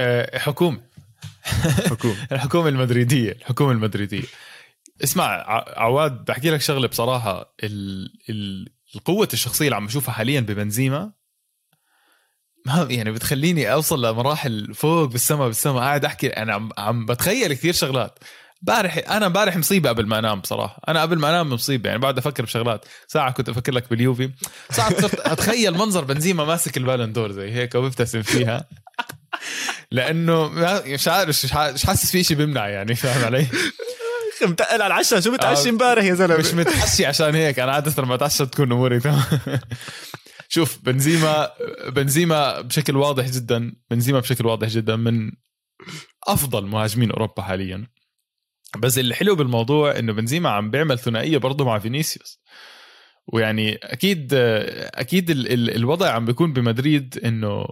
[0.00, 0.80] أه حكومة
[1.90, 4.24] حكومة الحكومة المدريدية الحكومة المدريدية.
[5.04, 5.24] اسمع
[5.76, 7.54] عواد بحكي لك شغلة بصراحة.
[7.64, 8.08] ال...
[8.30, 8.68] ال...
[8.94, 11.12] القوة الشخصية اللي عم بشوفها حاليا ببنزيما
[12.66, 17.72] ما يعني بتخليني أوصل لمراحل فوق بالسما بالسما قاعد أحكي أنا عم, عم بتخيل كثير
[17.72, 18.18] شغلات.
[18.62, 20.80] امبارح أنا امبارح مصيبة قبل ما أنام بصراحة.
[20.88, 22.84] أنا قبل ما أنام مصيبة يعني بقعد أفكر بشغلات.
[23.08, 24.30] ساعة كنت أفكر لك باليوفي.
[24.70, 28.68] ساعة صرت أتخيل منظر بنزيما ماسك البالون دور زي هيك وبيبتسم فيها.
[29.90, 30.48] لأنه
[30.86, 33.46] مش عارف مش حاسس في شيء بيمنع يعني فاهم علي؟
[34.42, 37.58] متقل على العشاء شو متعشي امبارح يا زلمة؟ مش متعشي عشان هيك.
[37.58, 39.22] أنا عادة لما أتعشى تكون أموري تمام.
[40.48, 41.50] شوف بنزيما
[41.88, 45.32] بنزيما بشكل واضح جدا بنزيما بشكل واضح جدا من
[46.28, 47.86] أفضل مهاجمين أوروبا حاليا.
[48.78, 52.40] بس الحلو بالموضوع إنه بنزيما عم بيعمل ثنائية برضه مع فينيسيوس.
[53.32, 54.34] ويعني أكيد
[54.94, 57.66] أكيد ال ال الوضع عم بيكون بمدريد إنه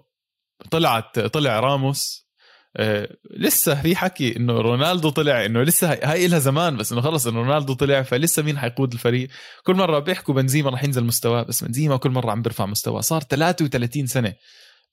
[0.71, 2.31] طلعت طلع راموس.
[2.77, 7.27] آه، لسه في حكي إنه رونالدو طلع إنه لسه هاي لها زمان بس إنه خلص
[7.27, 9.29] إنه رونالدو طلع فلسه مين حيقود الفريق؟
[9.65, 13.21] كل مرة بيحكوا بنزيما رح ينزل مستواه بس بنزيما كل مرة عم بيرفع مستواه صار
[13.23, 14.35] 33 سنة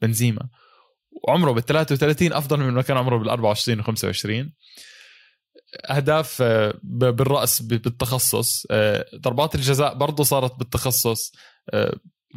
[0.01, 0.49] بنزيما.
[1.27, 4.53] وعمره بال 33 أفضل من ما كان عمره بال 24 و 25
[5.89, 8.67] أهداف آه، بالرأس بالتخصص.
[8.71, 11.31] آه، ضربات الجزاء برضه صارت بالتخصص.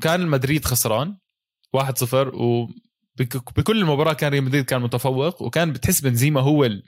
[0.03, 1.17] كان المدريد خسران
[1.77, 2.69] 1-0 و
[3.57, 6.83] بكل مباراة كان ريال مدريد كان متفوق وكان بتحس بنزيما هو ال...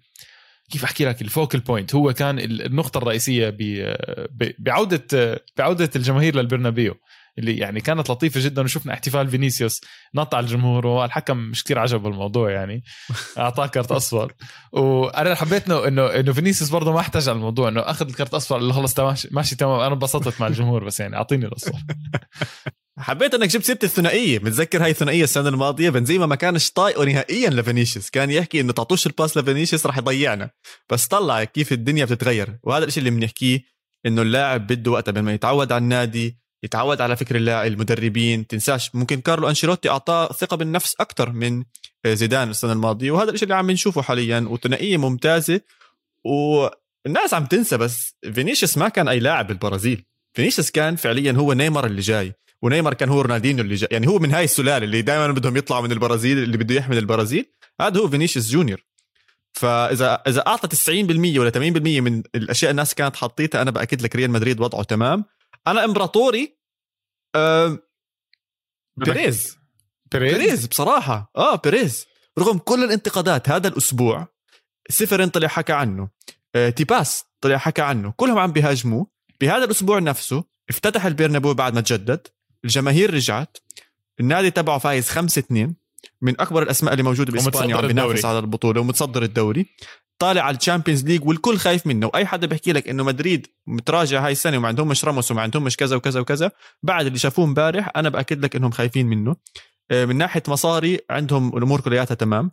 [0.71, 1.95] كيف أحكي لك ال focal point.
[1.95, 3.95] هو كان النقطة الرئيسية ب...
[4.59, 6.95] بعودة بعودة الجماهير للبرنابيو.
[7.39, 8.63] اللي يعني كانت لطيفة جدا.
[8.63, 9.81] وشفنا احتفال فينيسيوس
[10.15, 12.83] نط على الجمهور والحكم مش كثير عجبه الموضوع يعني.
[13.39, 14.33] أعطاه كارت أصفر.
[14.73, 18.57] وأنا حبيت انه انه إنه فينيسيوس برضه ما احتج على الموضوع إنه أخذ الكارت الاصفر
[18.57, 19.81] اللي خلص ماشي, ماشي تمام.
[19.81, 21.79] أنا انبسطت مع الجمهور بس يعني أعطيني الأصفر.
[22.99, 24.39] حبيت إنك جبت سيرة الثنائية.
[24.39, 28.11] متذكر هاي الثنائية السنة الماضية؟ بنزيما ما كانش طايقه نهائيا لفينيسيوس.
[28.11, 30.51] كان يحكي إنه تعطوش ال pass لفينيسيوس رح يضيعنا.
[30.91, 32.59] بس طلع كيف الدنيا بتتغير.
[32.63, 33.61] وهذا الشيء اللي بنحكيه
[34.07, 38.47] إنه اللاعب بده وقت قبل ما يتعود على النادي يتعود على فكر اللاعب المدربين.
[38.47, 41.65] تنساش ممكن كارلو أنشيلوتي أعطاه ثقة بالنفس أكثر من
[42.07, 43.11] زيدان السنة الماضية.
[43.11, 45.61] وهذا الشيء اللي عم نشوفه حاليا وثنائية ممتازة.
[46.25, 50.05] والناس عم تنسى بس فينيسيوس ما كان أي لاعب بالبرازيل.
[50.35, 52.33] فينيسيوس كان فعليا هو نيمار اللي جاي.
[52.63, 53.89] ونيمار كان هو رونالدينيو اللي جاي.
[53.93, 57.47] يعني هو من هاي السلالة اللي دائما بدهم يطلعوا من البرازيل اللي بده يحمل البرازيل.
[57.81, 58.85] هذا هو فينيسيوس جونيور.
[59.53, 64.31] فاذا إذا أعطى 90% ولا 80% من الأشياء الناس كانت حاطيتها أنا بأكد لك ريال
[64.31, 65.25] مدريد وضعه تمام.
[65.67, 66.59] أنا إمبراطوري
[67.35, 67.79] أه
[68.97, 69.59] بيريز.
[70.13, 71.31] بيريز؟ بيريز بصراحة.
[71.37, 72.07] آه بيريز.
[72.39, 74.29] رغم كل الانتقادات هذا الأسبوع
[74.91, 76.09] تشيفرين طلع حكى عنه
[76.55, 79.07] آه، تيباس طلع حكى عنه كلهم عم بيهاجموه.
[79.41, 82.27] بهذا الأسبوع نفسه افتتح البرنابو بعد ما تجدد.
[82.65, 83.59] الجماهير رجعت.
[84.21, 85.75] النادي تبعه فايز 5 2
[86.23, 89.67] من أكبر الأسماء اللي موجودة بإسبانيا وعم بينافس على البطولة ومتصدر الدوري.
[90.23, 92.07] طالع على ال Champions League والكل خايف منه.
[92.07, 95.97] واي حدا بيحكي لك إنه مدريد متراجع هاي السنة وما عندهمش راموس وما عندهمش كذا
[95.97, 96.51] وكذا وكذا
[96.83, 99.37] بعد اللي شافوه امبارح أنا بأكد لك إنهم خايفين منه.
[99.91, 102.51] آه، من ناحية مصاري عندهم الأمور كلياتها تمام.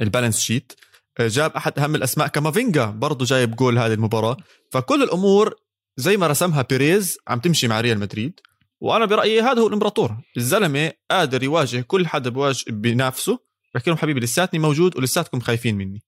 [0.00, 0.72] ال balance sheet.
[1.18, 4.36] آه، جاب أحد أهم الأسماء كامافينجا برضه جايب جول هذه المباراة.
[4.70, 5.54] فكل الأمور
[5.96, 8.40] زي ما رسمها بيريز عم تمشي مع ريال مدريد.
[8.80, 10.16] وأنا برأيي هذا هو الإمبراطور.
[10.36, 13.38] الزلمة قادر يواجه كل حدا بواجه بنفسه.
[13.74, 16.02] بحكي لهم حبيبي لساتني موجود ولساتكم خايفين مني.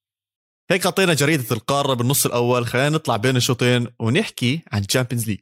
[0.72, 2.66] هيك غطينا جريدة القارة بالنص الأول.
[2.66, 5.40] خلينا نطلع بين الشوطين ونحكي عن Champions League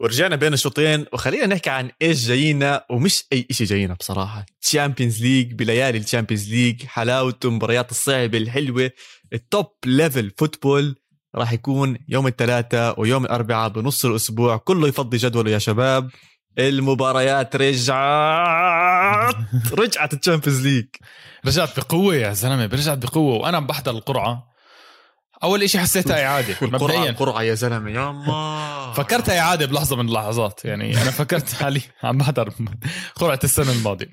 [0.00, 4.46] ورجعنا بين الشوطين وخلينا نحكي عن إيش جاينا ومش أي شيء جاينا بصراحة.
[4.60, 8.90] Champions League بليالي ال Champions League حلاوته المباريات الصعبة الحلوة
[9.32, 10.96] ال top level football
[11.34, 14.56] راح يكون يوم الثلاثاء ويوم الأربعاء بنص الأسبوع.
[14.56, 16.10] كله يفضي جدوله يا شباب.
[16.58, 19.34] المباريات رجعت.
[19.78, 20.86] رجعت ال Champions League.
[21.46, 23.34] رجعت بقوة يا زلمة رجعت بقوة.
[23.34, 24.56] وأنا عم بحضر القرعة.
[25.42, 27.12] أول شيء حسيتها اعاده مبدئيا.
[27.12, 28.92] قرعه يا زلمة يا الله.
[28.92, 30.64] فكرتها اعاده بلحظة من اللحظات.
[30.64, 32.52] يعني أنا فكرت حالي عم بحضر
[33.14, 34.08] قرعة السنة الماضية.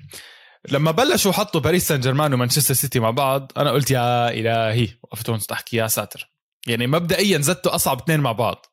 [0.70, 5.30] لما بلشوا حطوا باريس سان جيرمان ومانشستر سيتي مع بعض أنا قلت يا إلهي وقفت
[5.30, 6.33] هون احكي يا ساتر.
[6.66, 8.66] يعني مبدئيا زدتوا أصعب اثنين مع بعض.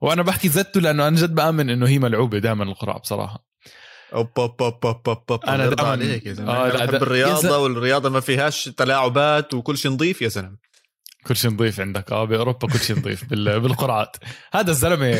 [0.00, 3.46] وأنا بحكي زدته لأنه أنا جد بآمن إنه هي ملعوبة دائما القرعه بصراحة.
[4.14, 6.52] اوب اوب اوب اوب اوب اوب أنا دائما عليك يا زلمة.
[6.52, 10.56] آه أنا بحب الرياضة والرياضة ما فيهاش تلاعبات وكل شيء نظيف يا زلمة.
[11.26, 12.12] كل شيء نظيف عندك.
[12.12, 13.24] آه بأوروبا كل شيء نظيف
[13.62, 14.16] بالقرعات
[14.52, 15.14] هذا الزلمه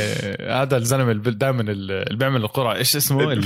[0.62, 3.40] هذا الزلمة دائما اللي بيعمل القرعه إيش اسمه؟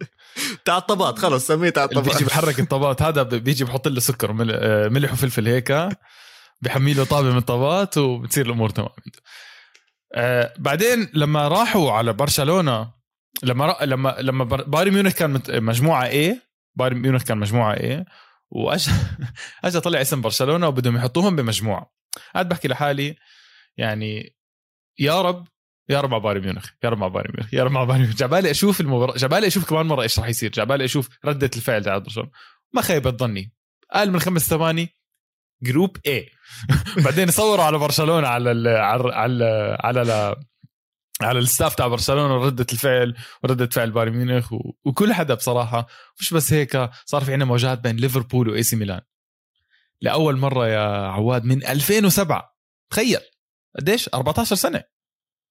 [0.64, 2.12] تاع الطبات خلص سميه تاع الطبات.
[2.12, 3.02] بيجي بحرك الطبات.
[3.02, 4.32] هذا بيجي بحط له سكر
[4.90, 5.88] ملح وفلفل هيك.
[6.62, 8.88] بحمي له طابة من طابات وبتصير الأمور تمام.
[10.14, 12.92] آه بعدين لما راحوا على برشلونة
[13.42, 16.34] لما لما لما بايرن ميونخ كان مجموعة A
[16.74, 18.04] بايرن ميونخ كان مجموعة E
[18.50, 18.92] وأجا
[19.64, 21.92] اجى طلع اسم برشلونة وبدهم يحطوهم بمجموعة.
[22.34, 23.16] قاعد بحكي لحالي
[23.76, 24.36] يعني
[24.98, 25.46] يا رب
[25.88, 28.16] يا رب مع بايرن ميونخ يا رب مع بايرن ميونخ يا رب مع بايرن ميونخ.
[28.16, 30.50] عبالي أشوف المباراه عبالي أشوف كمان مرة إيش راح يصير.
[30.50, 32.30] عبالي أشوف ردة الفعل تاع برشلونة.
[32.72, 33.52] ما خيبت ظني.
[33.92, 34.99] أقل من خمس ثواني
[35.62, 36.30] group E
[37.04, 39.42] بعدين صوروا على برشلونة على ال على ال
[39.80, 40.36] على ال
[41.22, 44.52] على ال staff تاع برشلونة ردة الفعل وردة فعل بايرن ميونخ
[44.84, 45.86] وكل حدا بصراحة.
[46.20, 49.00] مش بس هيك صار في عندنا مواجهات بين ليفربول واي سي ميلان.
[50.00, 52.56] لأول مرة يا عواد من 2007
[52.90, 53.20] تخيل.
[53.78, 54.84] قديش؟ 14 سنة.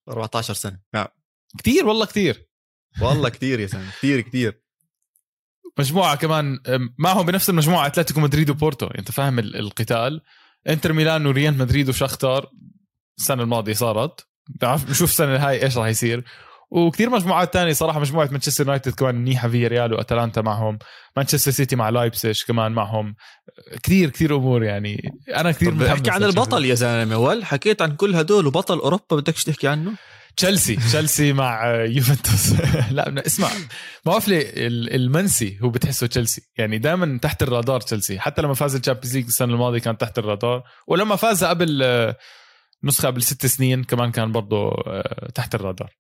[0.10, 0.80] 14 سنة.
[0.94, 1.08] نعم.
[1.58, 2.50] كثير والله كثير
[3.02, 4.64] والله كثير يا زلمه كثير كثير
[5.80, 6.60] مجموعة كمان
[6.98, 8.88] معهم بنفس المجموعة أتلتيكو مدريد وبورتو.
[8.88, 10.22] أنت فاهم القتال.
[10.70, 12.50] إنتر ميلان وريال مدريد وشختار
[13.20, 14.28] السنة الماضية صارت.
[14.62, 16.24] بنعرف نشوف السنة هاي إيش راح يصير.
[16.72, 20.80] وكثير مجموعات تانية صراحة مجموعة مانشستر يونايتد كمان منيحة فياريال وأتلانتا معهم.
[21.18, 23.16] مانشستر سيتي مع لايبسش كمان معهم.
[23.84, 25.12] كثير كثير أمور يعني.
[25.36, 29.44] أنا كثير بحكي عن البطل يا زلمة ول حكيت عن كل هدول وبطل أوروبا بدكش
[29.44, 29.92] تحكي عنه؟
[30.40, 30.76] تشيلسي.
[30.76, 32.54] تشيلسي مع يوفنتوس.
[32.92, 33.50] لا اسمع
[34.06, 36.42] ما بعرف المنسي هو بتحسه تشيلسي.
[36.58, 38.20] يعني دائما تحت الرادار تشيلسي.
[38.20, 40.64] حتى لما فاز ال Champions League السنة الماضية كان تحت الرادار.
[40.88, 41.84] ولما فاز قبل
[42.84, 45.96] نسخة قبل ست سنين كمان كان برضه آه، تحت الرادار.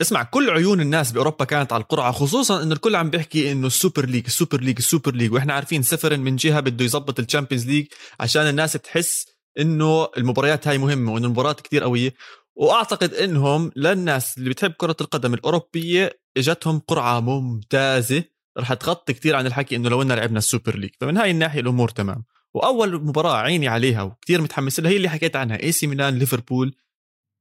[0.00, 3.73] اسمع كل عيون الناس بأوروبا كانت على القرعة خصوصا انه الكل عم بيحكي إنه ال
[3.73, 5.32] Super League ال Super League ال Super League.
[5.32, 7.86] وإحنا عارفين تشيفرين من جهة بده يظبط ال Champions League
[8.20, 9.26] عشان الناس تحس
[9.58, 12.14] إنه المباريات هاي مهمة وإنه المباريات كتير قوية.
[12.56, 18.24] وأعتقد إنهم للناس اللي بتحب كرة القدم الأوروبية إجتهم قرعة ممتازة.
[18.58, 20.90] رح تغطي كثير عن الحكي إنه لو إننا لعبنا ال Super League.
[21.00, 22.24] فمن هاي الناحية الأمور تمام.
[22.54, 26.74] وأول مباراة عيني عليها وكثير متحمس لها هي اللي حكيت عنها اي سي ميلان ليفربول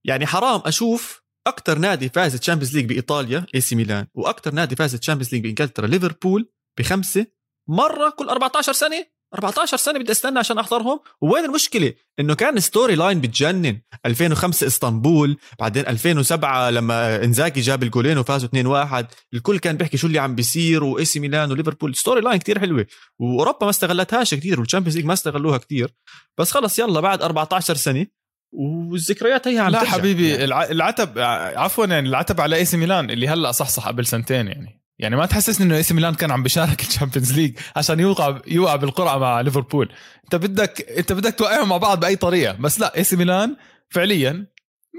[0.06, 4.96] يعني حرام أشوف أكثر نادي فاز Champions League بإيطاليا اي سي ميلان وأكثر نادي فاز
[4.96, 7.26] Champions League بإنجلترا ليفربول بخمسة
[7.70, 9.06] مرة كل 14 سنة.
[9.36, 11.00] 14 سنة بدي استنى عشان أحضرهم.
[11.22, 13.82] وين المشكلة؟ إنه كان story line بتجنن.
[14.06, 20.20] 2005 إسطنبول بعدين 2007 لما انزاكي جاب الجولين وفازوا 2-1 الكل كان بيحكي شو اللي
[20.20, 21.96] عم بيصير وإي سي ميلان وليفربول.
[21.96, 22.86] story line كتير حلوة.
[23.20, 25.94] وأوروبا ما استغلتهاش كتير وال Champions League ما استغلوها كتير.
[26.38, 28.08] بس خلص يلا بعد 14 سنة.
[28.54, 30.44] والذكريات هي عم لا حبيبي يعني.
[30.72, 31.20] العتب
[31.56, 34.81] عفوا يعني العتب على إي سي ميلان اللي هلأ صحصح قبل سنتين يعني.
[35.02, 38.42] يعني ما تحسسني إنه إي سي ميلان كان عم بيشارك ال Champions League عشان يوقع
[38.48, 39.92] يوقع بالقرعة مع ليفربول
[40.24, 43.56] أنت بدك أنت بدك توقعهم مع بعض بأي طريقة بس لا إي سي ميلان
[43.90, 44.48] فعليا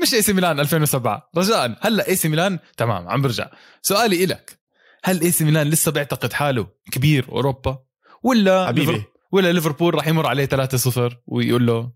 [0.03, 3.51] مش إي سي ميلان 2007 رجاء هلأ إي سي ميلان تمام عم برجع
[3.83, 4.59] سؤالي إلك
[5.05, 7.79] هل إي سي ميلان لسه بيعتقد حاله كبير أوروبا
[8.23, 9.03] ولا حبيبي.
[9.33, 11.91] ولا ليفربول راح يمر عليه 3-0 ويقول له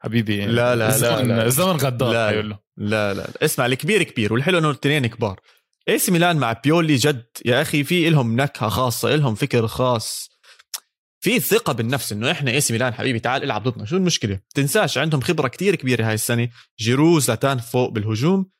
[0.00, 1.46] حبيبي لا، لا، لا، الزمن لا.
[1.46, 2.32] الزمن غدار لا.
[2.42, 3.44] لا لا لا.
[3.44, 5.40] اسمع الكبير كبير والحلو إنه الاثنين كبار
[5.88, 10.30] اي سي ميلان مع بيولي جد؟ يا أخي في لهم نكهة خاصة لهم فكر خاص.
[11.20, 13.84] في ثقة بالنفس إنه إحنا اي سي ميلان حبيبي تعال إلعب ضدنا.
[13.84, 16.48] شو المشكلة؟ تنساش عندهم خبرة كتير كبيرة هاي السنة.
[16.78, 18.50] جيرو زلاتان فوق بالهجوم.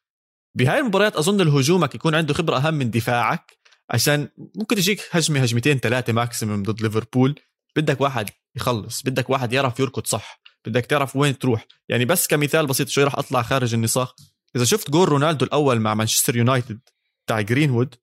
[0.54, 3.58] بهاي المباريات أظن الهجومك يكون عنده خبرة أهم من دفاعك
[3.90, 7.40] عشان ممكن تجيك هجمة هجمتين ثلاثة maximum ضد ليفربول.
[7.76, 11.66] بدك واحد يخلص بدك واحد يعرف يركض صح بدك تعرف وين تروح.
[11.88, 14.16] يعني بس كمثال بسيط شوي راح أطلع خارج النطاق
[14.56, 16.80] إذا شفت جول رونالدو الأول مع مانشستر يونايتد
[17.26, 17.94] تاع جرينوود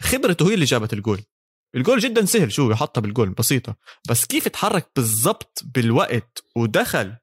[0.00, 1.20] خبرته هي اللي جابت ال goal.
[1.74, 3.76] ال goal جدا سهل شو يحطها بالجول بسيطة.
[4.08, 7.14] بس كيف تحرك بالضبط بالوقت ودخل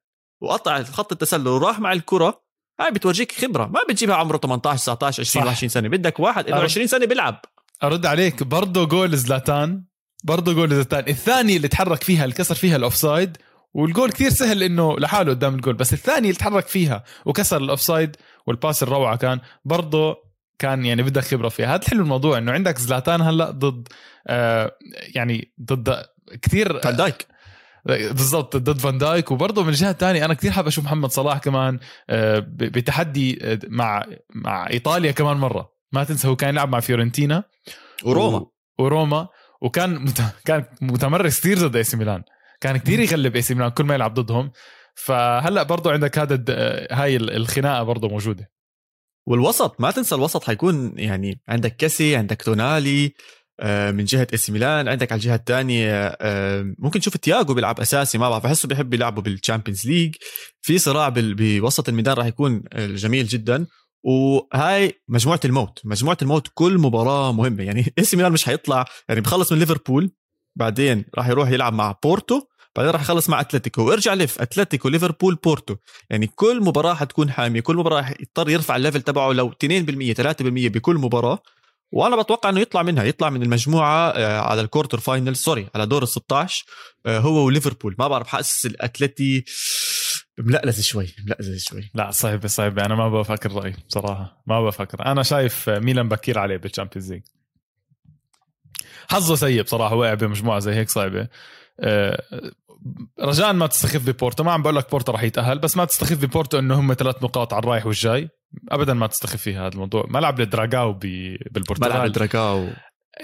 [0.41, 2.45] وقطع خط التسلل وراح مع الكرة؟
[2.79, 3.65] هاي بتورجيك خبرة.
[3.65, 5.51] ما بتجيبها عمره 18 19 20 صح.
[5.51, 5.89] 20 سنة.
[5.89, 6.63] بدك واحد له أرد.
[6.63, 7.41] 20 سنة بيلعب.
[7.83, 9.85] أرد عليك برضه جول زلاتان.
[10.23, 11.07] برضه جول زلاتان.
[11.07, 13.37] الثاني اللي تحرك فيها اللي كسر فيها ال offside.
[13.73, 17.64] وال goal كثير سهل إنه لحاله قدام الجول بس الثاني اللي تحرك فيها وكسر ال
[17.65, 18.15] offside
[18.47, 20.24] وال pass الروعة كان برضه
[20.59, 21.75] كان يعني بدك خبرة فيها.
[21.75, 23.87] هذا حلو الموضوع إنه عندك زلاتان هلأ ضد
[24.27, 24.71] آه
[25.15, 26.05] يعني ضد
[26.41, 27.27] كثير فان دايك.
[27.85, 29.31] بالضبط ضد فان دايك.
[29.31, 34.05] وبرضه من الجهه الثانية أنا كثير حابب أشوف محمد صلاح كمان آه، بتحدي آه، مع
[34.35, 35.71] مع إيطاليا كمان مرة.
[35.91, 37.43] ما تنسى هو كان يلعب مع فيورنتينا.
[38.03, 38.37] وروما.
[38.37, 39.27] و- وروما.
[39.61, 40.21] وكان مت...
[40.45, 42.23] كان متمرس كثير ضد إي سي ميلان.
[42.61, 44.51] كان كثير يغلب إي سي ميلان كل ما يلعب ضدهم.
[44.95, 46.49] فهلأ برضه عندك هذا الد...
[46.91, 48.51] هاي ال- الخناقة برضه موجودة.
[49.27, 53.13] والوسط ما تنسى الوسط حيكون يعني عندك كيسي عندك تونالي
[53.59, 58.17] آه، من جهة AC ميلان عندك على الجهة الثانية آه، ممكن تشوف تياجو بيلعب أساسي
[58.17, 60.15] ما بعرف بحسه بيحب يلعبوا بال Champions League
[60.61, 63.65] في صراع بوسط الميدان راح يكون آه، جميل جدا.
[64.03, 67.63] وهاي مجموعة الموت مجموعة الموت كل مباراة مهمة.
[67.63, 70.11] يعني AC ميلان مش حيطلع يعني بخلص من ليفربول
[70.55, 72.41] بعدين راح يروح يلعب مع بورتو.
[72.75, 73.81] بعدين راح يخلص مع أتلتيكو.
[73.81, 75.75] وارجع لف أتلتيكو ليفربول بورتو.
[76.09, 80.13] يعني كل مباراة حتكون حامية كل مباراة راح يضطر يرفع ال level تبعه لو 2%
[80.13, 81.39] 3% بكل مباراة.
[81.91, 85.85] وأنا بتوقع إنه يطلع منها يطلع من المجموعة آه، على ال quarter final sorry على
[85.85, 86.65] دور ال 16
[87.05, 87.95] آه، هو وليفربول.
[87.99, 89.45] ما بعرف حاسس الأتلتي
[90.37, 91.91] ملخلخ شوي ملخلخ شوي.
[91.93, 92.79] لا صعب صعب.
[92.79, 95.05] أنا ما بفكر رأيي بصراحة ما بفكر.
[95.05, 97.23] أنا شايف ميلان بكير عليه بال Champions League
[99.09, 101.21] حظه سيء بصراحة وقع بمجموعة زي هيك صعبة.
[101.21, 101.29] آه،
[103.21, 104.43] رجاء ما تستخف ببورتو.
[104.43, 107.53] ما عم بقول لك بورتو راح يتأهل بس ما تستخف ببورتو إنه هم ثلاث نقاط
[107.53, 108.29] على الرايح والجاي.
[108.71, 110.05] ابدا ما تستخف فيها هذا الموضوع.
[110.09, 112.67] ملعب الدراجاو ب- ملعب بالبرتغال الدراكاو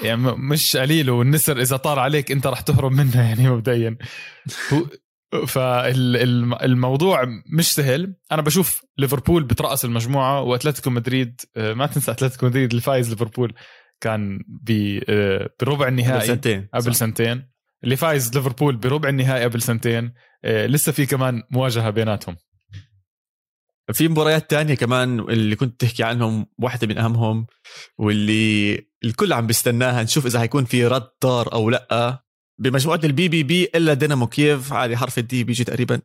[0.03, 3.97] يعني مش قليل والنسر إذا طار عليك أنت رح تهرب منها يعني مبدئيا.
[5.47, 7.23] فالموضوع
[7.57, 8.15] مش سهل.
[8.31, 13.53] أنا بشوف ليفربول بترأس المجموعة وأتلتيكو مدريد آه، ما تنسى أتلتيكو مدريد اللي فايز ليفربول
[14.01, 14.39] كان
[15.09, 16.95] آه، بربع قبل النهائي سنتين قبل.
[16.95, 17.50] سنتين.
[17.83, 20.13] اللي فايز ليفربول بربع النهائي قبل سنتين
[20.45, 22.37] آه، لسه في كمان مواجهة بيناتهم.
[23.93, 27.47] في مباريات تانية كمان اللي كنت تحكي عنهم واحدة من أهمهم
[27.97, 32.23] واللي الكل عم بيستناها نشوف إذا حيكون في رد تار أو لأ.
[32.57, 36.01] بمجموعة ال B B B إلا دينامو كييف عادي حرف ال D بيجي تقريبا.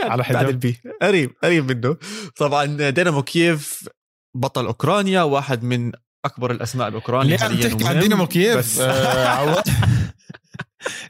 [0.00, 0.48] يعني على بعد حدة.
[0.48, 1.96] ال B قريب قريب منه.
[2.36, 3.88] طبعا دينامو كييف
[4.34, 5.92] بطل أوكرانيا واحد من
[6.24, 8.78] أكبر الأسماء بأوكرانيا ليه عم تحكي عن دينامو كييف؟ بس.
[8.80, 9.62] آه،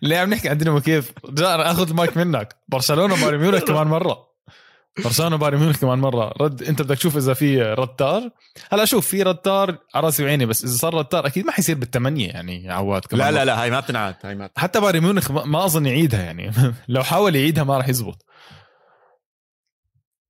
[0.02, 2.56] ليه عم نحكي عن دينامو كييف جاء آخذ المايك منك.
[2.68, 4.28] برشلونة بايرن ميونخ كمان مرة.
[5.04, 6.34] برشلونة بايرن ميونخ كمان مرة.
[6.40, 8.30] رد أنت بدك تشوف إذا في رد تار
[8.72, 11.52] هلا شوف في رد تار على رأسي وعيني بس إذا صار رد تار أكيد ما
[11.52, 13.26] حيصير بالثمانيه يعني عواد كمان.
[13.34, 13.38] لا.
[13.38, 16.52] لا لا هاي ما بتنعاد هاي ما حتى بايرن ميونخ ما ما أظن يعيدها يعني.
[16.88, 18.24] لو حاول يعيدها ما راح يزبط.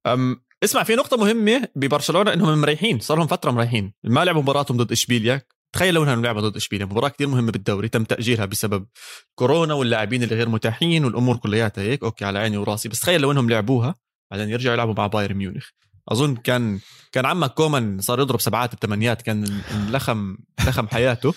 [0.07, 3.92] أم اسمع في نقطة مهمة ببرشلونة إنهم مريحين صار لهم فترة مريحين.
[4.05, 5.42] ما لعبوا مباراتهم ضد إشبيليا.
[5.72, 8.87] تخيل لو انهم لعبوا ضد اشبيليا مباراة كتير مهمة بالدوري تم تأجيلها بسبب
[9.35, 13.33] كورونا واللاعبين اللي غير متاحين والأمور كلياتها هيك okay على عيني وراسي بس تخيل لو
[13.33, 13.94] إنهم لعبوها
[14.31, 15.69] بعدين يرجعوا يلعبوا مع بايرن ميونخ.
[16.08, 16.79] أظن كان
[17.12, 21.35] كان عمك كومان صار يضرب سبعات بثمانيات كان لخم لخم حياته.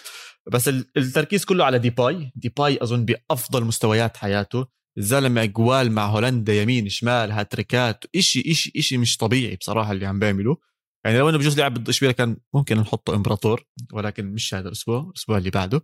[0.51, 2.31] بس ال- التركيز كله على ديباي.
[2.35, 4.65] ديباي أظن بأفضل مستويات حياته.
[4.97, 10.19] الزلمه جوال مع هولندا يمين شمال هاتريكات إشي إشي إشي مش طبيعي بصراحة اللي عم
[10.19, 10.57] بيعمله
[11.05, 14.99] يعني لو إنه بجوز لعب ضد إشبيليا كان ممكن نحطه إمبراطور ولكن مش هذا الأسبوع
[15.09, 15.83] الأسبوع اللي بعده.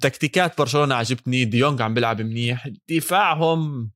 [0.00, 3.90] تكتيكات برشلونة عجبتني دي يونج عم بيلعب منيح دفاعهم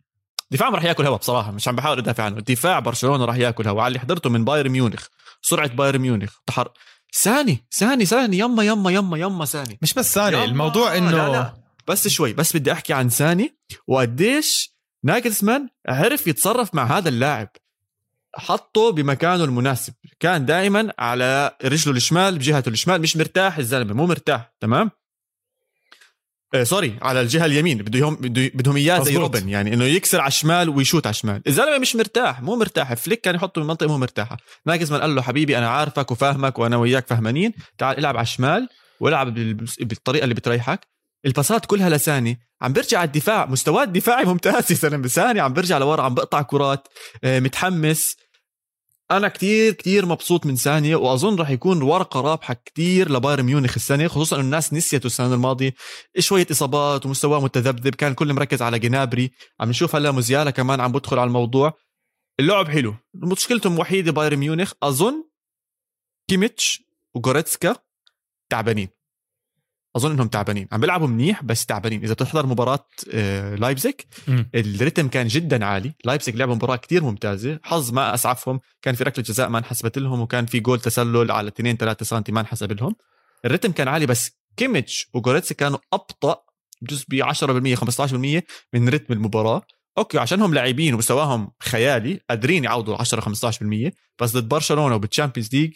[0.51, 2.41] دفاعهم راح ياكل هوا بصراحة مش عم بحاول أدافع عنه.
[2.41, 5.07] دفاع برشلونة راح ياكل هوا على اللي حضرته من بايرن ميونخ
[5.43, 6.69] سرعة بايرن ميونخ تحر
[7.23, 9.79] ثاني ثاني ثاني يما يما يما يما ثاني.
[9.83, 11.55] مش بس ثاني يلا، الموضوع إنه لا، لا.
[11.89, 17.49] بس شوي بس بدي أحكي عن ثاني وقديش ناجلسمان عرف يتصرف مع هذا اللاعب.
[18.37, 19.93] حطه بمكانه المناسب.
[20.21, 24.91] كان دائما على رجله الشمال بجهته الشمال مش مرتاح الزلمة مو مرتاح تمام؟
[26.55, 30.69] آه sorry على الجهة اليمين بدهم بدهم إياه زي روبن يعني إنه يكسر على الشمال
[30.69, 31.43] ويشوت على الشمال.
[31.47, 32.95] الزلمة مش مرتاح مو مرتاح.
[32.95, 34.37] فليك كان يحطه بمنطقة مو مرتاحة.
[34.67, 37.53] ناجلزمان قال له حبيبي أنا عارفك وفاهمك وأنا وياك فهمانين.
[37.79, 38.69] تعال العب على الشمال
[39.01, 39.35] والعب
[39.81, 40.98] بالطريقة اللي بتريحك.
[41.27, 42.41] ال pass ات كلها لساني.
[42.63, 43.47] عم برجع الدفاع.
[43.47, 45.03] مستواه الدفاعي ممتاز يا سلام.
[45.03, 46.89] لساني عم برجع لورا عم بقطع كرات
[47.25, 48.17] آه، متحمس.
[49.11, 54.09] أنا كتير كتير مبسوط من ساني وأظن راح يكون ورقة رابحة كتير لبايرن ميونخ السنة
[54.09, 55.75] خصوصا إنه الناس نسيته السنة الماضية.
[56.19, 59.31] شوية إصابات ومستواه متذبذب كان كل مركز على جنابري.
[59.61, 61.73] عم نشوف هلا موزيالا كمان عم بدخل على الموضوع.
[62.41, 62.95] اللعب حلو.
[63.15, 64.73] مشكلتهم الوحيده بايرن ميونخ.
[64.83, 65.25] أظن
[66.29, 66.83] كيميتش
[67.15, 67.77] وجوريتسكا
[68.51, 68.98] تعبانين.
[69.99, 70.69] أظن إنهم تعبانين.
[70.73, 72.03] عم بيلعبوا منيح بس تعبانين.
[72.03, 74.07] إذا بتحضر مباراة آه، لايبزيك
[74.55, 75.95] ال rhythm كان جدا عالي.
[76.05, 77.59] لايبزيك لعبوا مباراة كتير ممتازة.
[77.63, 78.61] حظ ما أسعفهم.
[78.83, 82.23] كان في ركلة جزاء ما انحسبت لهم وكان في جول تسلل على 2 3 سم
[82.29, 82.95] ما انحسب لهم.
[83.45, 86.37] ال rhythm كان عالي بس كيميتش وجوريتسكا كانوا أبطأ
[86.83, 88.43] بجوز ب 10% 15%
[88.75, 89.63] من rhythm المباراة.
[89.99, 95.73] okay عشانهم لاعبين ومستواهم خيالي قادرين يعوضوا 10 15% بس ضد برشلونة وبال Champions League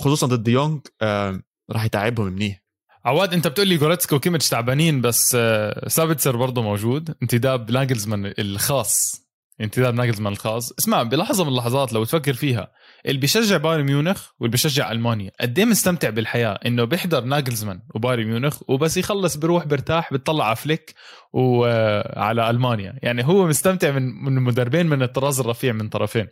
[0.00, 1.40] خصوصا دي يونغ آه
[1.70, 2.67] راح يتعبهم منيح.
[3.04, 7.14] عواد انت بتقول لي جوريتسكا وكيميتش تعبانين بس آه، سابتسر برضه موجود.
[7.22, 9.28] انتداب ناجلزمان الخاص.
[9.60, 10.72] انتداب ناجلزمان الخاص.
[10.78, 12.72] اسمع بلحظة من اللحظات لو تفكر فيها
[13.06, 18.24] اللي بيشجع بايرن ميونخ واللي بيشجع ألمانيا قد إيه مستمتع بالحياة إنه بيحضر ناجلزمان وبايرن
[18.24, 20.94] ميونخ وبس يخلص بروح برتاح بيطلع على فليك
[21.32, 22.98] وعلى آه، ألمانيا.
[23.02, 26.26] يعني هو مستمتع من من مدربين من الطراز الرفيع من طرفين.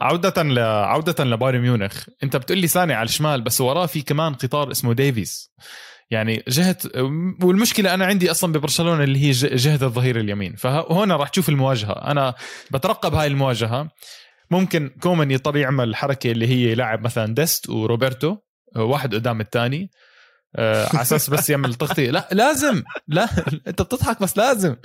[0.00, 0.58] عودة ل...
[0.58, 2.04] عودة لبايرن ميونخ.
[2.22, 5.52] انت بتقول لي ساني على الشمال بس وراه في كمان قطار اسمه ديفيز.
[6.10, 6.76] يعني جهة
[7.42, 10.56] والمشكلة أنا عندي أصلا ببرشلونة اللي هي جهة الظهير اليمين.
[10.56, 11.92] فهون راح تشوف المواجهة.
[11.92, 12.34] أنا
[12.70, 13.88] بترقب هاي المواجهة.
[14.50, 18.36] ممكن كومان يضطر يعمل الحركة اللي هي يلعب مثلا ديست وروبرتو
[18.76, 19.90] واحد قدام الثاني.
[20.58, 22.10] على أساس بس يعمل تغطية.
[22.10, 22.82] لا لازم.
[23.08, 23.28] لا
[23.66, 24.76] أنت بتضحك بس لازم.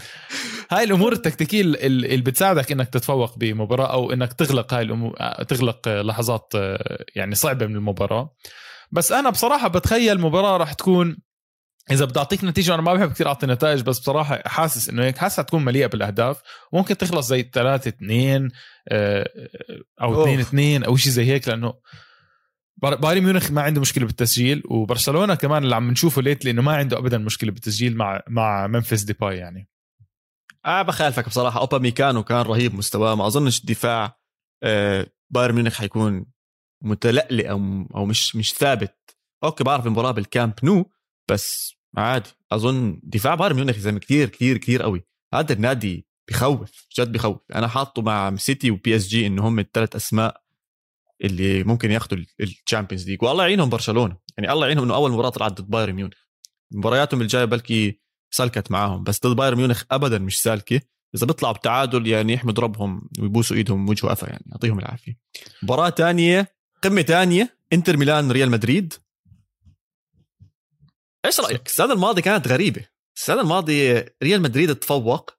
[0.71, 5.15] هاي الأمور التكتيكية اللي بتساعدك إنك تتفوق بمباراة أو إنك تغلق هاي الأمور
[5.47, 8.35] تغلق لحظات آه، يعني صعبة من المباراة.
[8.91, 11.17] بس أنا بصراحة بتخيل مباراة راح تكون
[11.91, 15.17] إذا بدي أعطيك نتيجة أنا ما بحب كثير أعطي نتائج بس بصراحة حاسس إنه هيك
[15.17, 16.41] حاسس تكون مليئة بالأهداف.
[16.73, 18.49] ممكن تخلص زي 3 2
[18.89, 19.29] آه،
[20.01, 21.73] أو 2 2 أو شيء زي هيك لأنه
[22.81, 26.97] بايرن ميونخ ما عنده مشكلة بالتسجيل وبرشلونة كمان اللي عم نشوفه lately إنه ما عنده
[26.97, 29.69] ابدا مشكلة بالتسجيل مع مع ممفيس ديباي يعني.
[30.65, 31.59] آه بخالفك بصراحة.
[31.59, 33.15] أوبا ميكانو كان رهيب مستواه.
[33.15, 34.17] ما أظنش الدفاع
[34.63, 36.25] آه بايرن ميونخ حيكون
[36.83, 38.95] متلألئ أو أو مش مش ثابت.
[39.43, 40.91] okay بعرف المباراة بالكامب نو
[41.31, 42.29] بس عادي.
[42.51, 45.03] أظن دفاع بايرن ميونخ زي كثير كثير كثير قوي.
[45.33, 47.37] هذا النادي بخوف جد بخوف.
[47.55, 50.38] أنا حاطه مع سيتي و PSG انه هم الثلاث أسماء
[51.21, 54.17] اللي ممكن ياخذوا ال Champions League والله يعينهم برشلونة.
[54.37, 56.17] يعني الله يعينهم إنه أول مباراة طلعت ضد بايرن ميونخ.
[56.71, 57.99] مبارياتهم الجاية بلكي
[58.31, 59.03] سلكت معاهم.
[59.03, 60.81] بس ضد بايرن ميونخ ابدا مش سالكة.
[61.15, 64.43] إذا بيطلعوا بتعادل يعني يحمد ربهم ويبوسوا إيدهم وجه وقفا يعني.
[64.47, 65.17] يعطيهم العافية.
[65.63, 68.93] مباراة ثانية قمة ثانية إنتر ميلان ريال مدريد.
[71.25, 72.85] إيش رأيك؟ السنة الماضية كانت غريبة.
[73.17, 75.38] السنة الماضية ريال مدريد تفوق.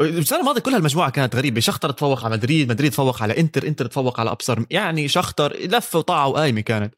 [0.00, 1.60] السنة الماضية كلها المجموعة كانت غريبة.
[1.60, 5.98] شختر تفوق على مدريد مدريد تفوق على إنتر إنتر تفوق على ابصر يعني شختر لفه
[5.98, 6.94] وطاعة وقايمة كانت.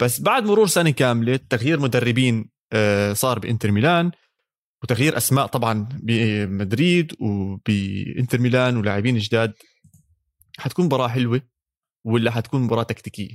[0.00, 4.10] بس بعد مرور سنة كاملة تغيير مدربين آه، صار بإنتر ميلان
[4.82, 9.52] وتغيير أسماء طبعا بمدريد وبإنتر ميلان ولاعبين جداد.
[10.58, 11.40] حتكون مباراة حلوة
[12.04, 13.34] ولا حتكون مباراة تكتيكية؟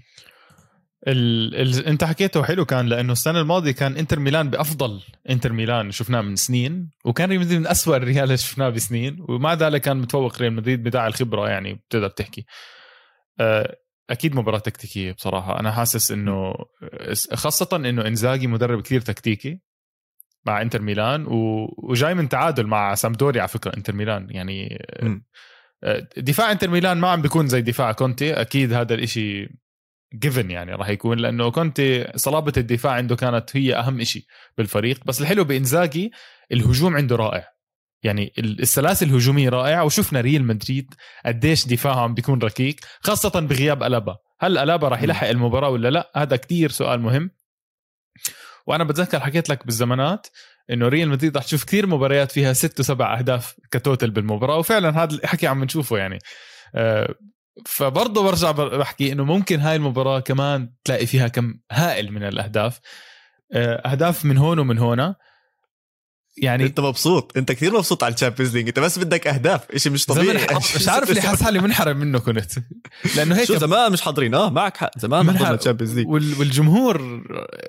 [1.08, 1.56] ال...
[1.56, 1.86] ال...
[1.86, 6.36] انت حكيته حلو كان لأنه السنة الماضية كان إنتر ميلان بأفضل إنتر ميلان شفناه من
[6.36, 10.54] سنين وكان ريال مدريد من اسوء الريال اللي شفناه بسنين ومع ذلك كان متفوق ريال
[10.54, 12.46] مدريد بداعي الخبرة يعني بتقدر تحكي
[13.40, 13.78] آه،
[14.10, 16.54] أكيد مباراة تكتيكية بصراحة أنا حاسس إنه
[17.34, 19.60] خاصة إنه إنزاجي مدرب كثير تكتيكي
[20.46, 21.68] مع إنتر ميلان و...
[21.78, 25.22] وجاي من تعادل مع سامبدوريا على فكرة إنتر ميلان يعني م.
[25.84, 29.50] آه، دفاع إنتر ميلان ما عم بيكون زي دفاع كونتي أكيد هذا الإشي
[30.14, 34.24] given يعني راح يكون لأنه كونتي صلابة الدفاع عنده كانت هي أهم شيء
[34.58, 35.00] بالفريق.
[35.06, 36.12] بس الحلو بإنزاجي
[36.52, 37.48] الهجوم عنده رائع.
[38.04, 40.94] يعني السلاسل الهجومية رائعة وشفنا ريال مدريد
[41.26, 44.18] قديش دفاعهم بيكون ركيك خاصة بغياب ألابا.
[44.40, 47.32] هل ألابا راح يلحق المباراة ولا لا؟ هذا كتير سؤال مهم.
[48.68, 50.28] وأنا بتذكر حكيت لك بالزمانات
[50.70, 55.04] إنه ريال مدريد راح تشوف كثير مباريات فيها ست وسبع أهداف ك total بالمباراة وفعلا
[55.04, 56.20] هذا الحكي عم نشوفه يعني.
[56.76, 57.16] أه
[57.66, 62.80] فبرضه برجع بحكي إنه ممكن هاي المباراة كمان تلاقي فيها كم هائل من الأهداف.
[63.54, 65.16] آه، أهداف من هون ومن هنا.
[66.42, 67.38] يعني أنت مبسوط.
[67.38, 68.68] أنت كثير مبسوط على ال Champions League.
[68.68, 70.48] أنت بس بدك أهداف شيء مش طبيعي.
[70.76, 72.52] مش عارف ليه حاسس حالي منحرم منه كنت.
[73.16, 74.36] لأنه هيك شو زمان مش حاضرين.
[74.36, 75.00] آه معك حق.
[75.00, 75.34] زمان ما.
[75.38, 77.22] حضرنا ال Champions League وال- والجمهور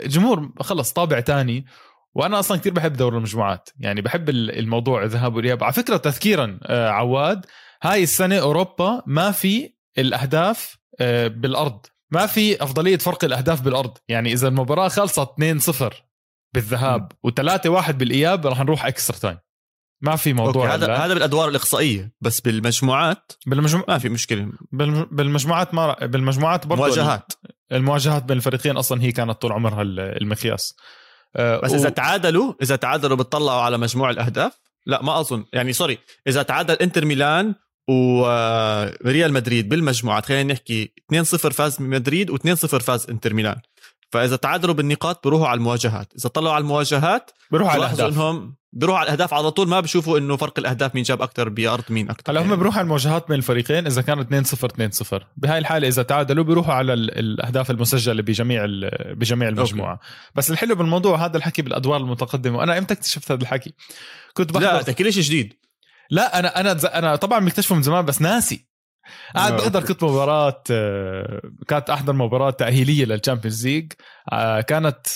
[0.04, 1.66] الجمهور خلص طابع تاني.
[2.14, 3.68] وأنا أصلا كثير بحب دور المجموعات.
[3.78, 7.46] يعني بحب ال- الموضوع الذهاب والاياب على فكرة تذكيرا آه، عواد
[7.82, 11.86] هاي السنة أوروبا ما في الأهداف آه، بالأرض.
[12.10, 13.98] ما في أفضلية فرق الأهداف بالأرض.
[14.08, 15.92] يعني إذا المباراة خلصت 2-0
[16.54, 19.38] بالذهاب و3-1 بالإياب رح نروح extra time
[20.02, 20.96] ما في okay موضوع هذا.
[20.96, 22.12] هذا بالأدوار الإقصائية.
[22.20, 23.84] بس بالمجموعات؟ بالمجمو...
[23.88, 24.52] ما في مشكلة.
[24.72, 27.32] بالم- بالمجموعات ما بالمجموعات برضه مواجهات
[27.72, 28.22] المواجهات.
[28.24, 30.76] بين الفريقين أصلا هي كانت طول عمرها ال- المقياس.
[31.36, 34.52] آه، بس و- اذا تعادلوا إذا تعادلوا بتطلعوا على مجموع الأهداف؟
[34.86, 35.44] لا ما أظن.
[35.52, 37.54] يعني sorry إذا تعادل إنتر ميلان
[37.90, 43.56] وريال مدريد بالمجموعات خلينا نحكي 2-0 فاز مدريد و2-0 فاز انتر ميلان.
[44.12, 48.12] فإذا تعادلوا بالنقاط بيروحوا على المواجهات إذا طلعوا على المواجهات بيروحوا على الأهداف.
[48.12, 51.84] إنهم بيروحوا على الأهداف على طول ما بشوفوا إنه فرق الأهداف مين جاب أكثر بارض
[51.90, 55.26] مين أكثر هلأ هم بيروحوا على المواجهات بين الفريقين إذا كانوا 2 0 2 0
[55.36, 58.66] بهاي الحالة إذا تعادلوا بيروحوا على ال- الأهداف المسجلة بجميع
[59.12, 59.92] بجميع المجموعة.
[59.92, 60.04] okay.
[60.34, 63.74] بس الحلو بالموضوع هذا الحكي بالأدوار المتقدمة وأنا إمتى اكتشفت هذا الحكي؟
[64.34, 65.54] كنت لا بحضر تحكي ليش جديد.
[66.10, 68.70] لا أنا أنا أنا طبعا مكتشفه من زمان بس ناسي.
[69.34, 73.92] قاعد آه، بحضر كنت مباراة آه، كانت أحضر مباراة تأهيلية لل Champions League
[74.32, 75.06] آه، كانت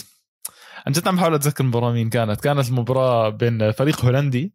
[0.87, 2.41] عن جد عم بحاول أتذكر المباراة مين كانت.
[2.41, 4.55] كانت المباراة بين فريق هولندي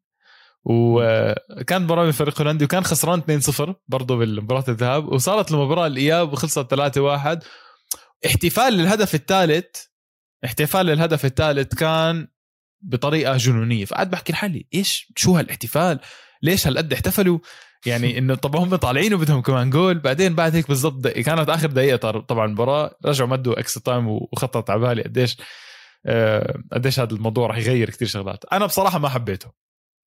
[0.64, 5.08] وكان مباراة بين فريق هولندي وكان خسران 2-0 برضه بالمباراة الذهاب.
[5.08, 7.40] وصارت المباراة الإياب وخلصت 3-1
[8.26, 9.66] احتفال للهدف الثالث
[10.46, 12.28] احتفال للهدف الثالث كان
[12.82, 13.86] بطريقة جنونية.
[13.86, 16.00] فقعد بحكي لحالي إيش؟ شو هالإحتفال؟
[16.42, 17.40] ليش هالقد احتفلوا؟
[17.86, 22.20] يعني إنه طب هم طالعين وبدهم كمان جول بعدين بعد هيك بالضبط كانت آخر دقيقة
[22.20, 25.38] طبعا المباراة رجعوا مدوا extra time وخطر على بالي قديش
[26.06, 28.46] آه، قديش هذا الموضوع راح يغير كتير شغلات.
[28.54, 29.52] أنا بصراحة ما حبيته.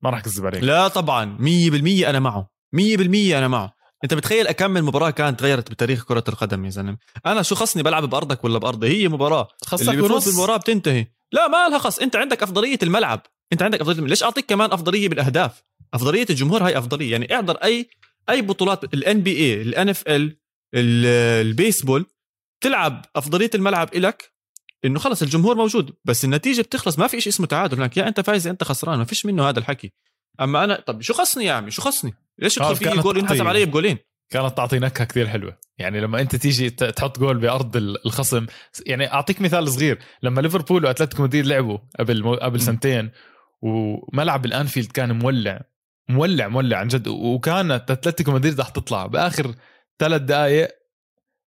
[0.02, 0.62] ما راح أكذب عليك.
[0.62, 2.50] لا طبعا 100% أنا معه.
[2.76, 3.72] 100% أنا معه.
[4.04, 8.04] أنت بتخيل اكمن مباراة كانت تغيرت بتاريخ كرة القدم يا زلمة؟ أنا شو خصني بلعب
[8.04, 9.48] بأرضك ولا بأرضي؟ هي مباراة.
[9.66, 10.28] خاصة اللي بيفوز ونص.
[10.28, 11.06] بالمباراة بتنتهي.
[11.32, 11.98] لا ما لها خص.
[11.98, 13.20] أنت عندك أفضلية الملعب.
[13.52, 15.62] أنت عندك أفضلية ليش أعطيك كمان أفضلية بالأهداف؟
[15.94, 17.12] أفضلية الجمهور هاي أفضلية.
[17.12, 17.88] يعني احضر أي
[18.30, 20.36] أي بطولات ال NBA ال NFL
[20.74, 22.06] البيسبول
[22.60, 24.32] تلعب أفضلية الملعب إلك
[24.84, 25.94] إنه خلص الجمهور موجود.
[26.04, 27.96] بس النتيجة بتخلص ما في شيء اسمه تعادل هناك.
[27.96, 28.98] يا أنت فايز يا أنت خسران.
[28.98, 29.92] ما فيش منه هذا الحكي.
[30.40, 33.46] أما أنا طب شو خصني يا عمي؟ شو خصني؟ ليش يدخل فيي كانت جول ينحسب.
[33.46, 33.98] علي بجولين؟
[34.30, 35.58] كانت تعطي نكهة كثير حلوة.
[35.78, 38.46] يعني لما أنت تيجي تحط جول بأرض ال- الخصم
[38.86, 39.98] يعني أعطيك مثال صغير.
[40.22, 42.60] لما ليفربول وأتلتيكو مدريد لعبوا قبل قبل.
[42.60, 43.10] سنتين
[43.62, 45.62] وملعب الأنفيلد كان مولع.
[46.08, 47.08] مولع مولع عن جد.
[47.08, 49.06] وكانت أتلتيكو مدريد رح تطلع.
[49.06, 49.54] بآخر
[49.98, 50.68] ثلاث دقائق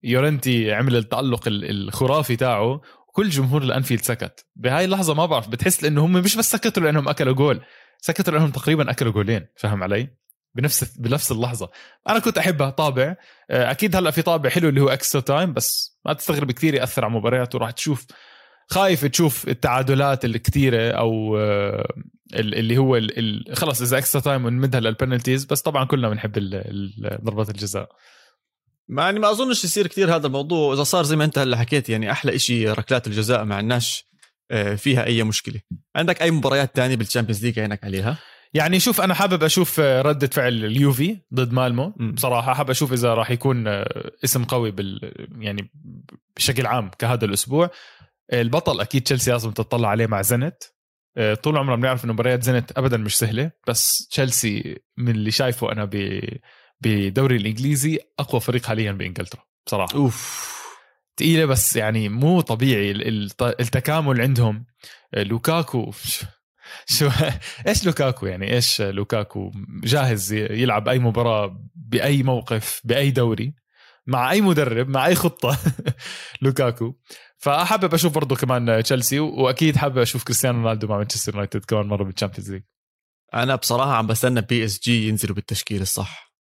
[0.03, 2.81] يورنتي عمل التألق ال- الخرافي تاعه.
[3.09, 4.47] وكل جمهور الأنفيلد سكت.
[4.57, 7.61] بهاي اللحظة ما بعرف بتحس انه هم مش بس سكتوا لأنهم أكلوا جول.
[8.01, 9.47] سكتوا لأنهم تقريبا أكلوا جولين.
[9.57, 10.09] فاهم علي؟
[10.55, 11.71] بنفس بنفس اللحظة.
[12.09, 13.17] أنا كنت أحبها طابع.
[13.51, 17.05] آه، أكيد هلأ في طابع حلو اللي هو extra time بس ما تستغرب كثير يأثر
[17.05, 18.07] على مباريات وراح تشوف
[18.71, 21.89] خايف تشوف التعادلات الكثيرة أو آه،
[22.35, 26.33] اللي هو ال- ال- خلص إذا extra time ونمدها لل penalties بس طبعا كلنا بنحب
[27.25, 27.89] ضربات الجزاء.
[28.89, 30.75] ما يعني ما أظنش يصير كثير هذا الموضوع.
[30.75, 34.05] إذا صار زي ما أنت هلأ حكيت يعني أحلى إشي ركلات الجزاء ما عندناش
[34.51, 35.61] آه، فيها أي مشكلة.
[35.97, 38.19] عندك أي مباريات تانية بال Champions League عينك عليها؟
[38.55, 41.89] يعني شوف أنا حابب أشوف آه، ردة فعل اليوفي ضد مالمو.
[41.89, 45.71] بصراحة حابب أشوف إذا راح يكون آه، اسم قوي بال يعني
[46.37, 47.71] بشكل عام كهذا الأسبوع.
[48.33, 50.63] البطل أكيد تشيلسي لازم تطلع عليه مع زينيت
[51.43, 55.85] طول عمرنا بنعرف إنه مباريات زينيت ابدا مش سهلة بس تشيلسي من اللي شايفه أنا
[55.85, 56.21] ب
[56.81, 59.95] بدوري الإنجليزي أقوى فريق حاليا بإنجلترا بصراحة.
[59.95, 60.49] أوف.
[61.17, 64.67] تقيلة بس يعني مو طبيعي ال- الت- التكامل عندهم.
[65.17, 65.93] لوكاكو
[66.87, 67.09] شو
[67.69, 69.51] إيش لوكاكو يعني؟ إيش لوكاكو؟
[69.85, 73.55] جاهز يلعب أي مباراة بأي موقف بأي دوري.
[74.09, 75.59] مع أي مدرب مع أي خطة.
[76.43, 76.95] لوكاكو.
[77.39, 82.05] فحابب أشوف برضه كمان تشيلسي وأكيد حابب أشوف كريستيانو رونالدو مع مانشستر يونايتد كمان مرة
[82.05, 82.63] بال Champions League.
[83.35, 86.33] أنا بصراحة عم بستنى بي اس جي ينزلوا بالتشكيل الصح.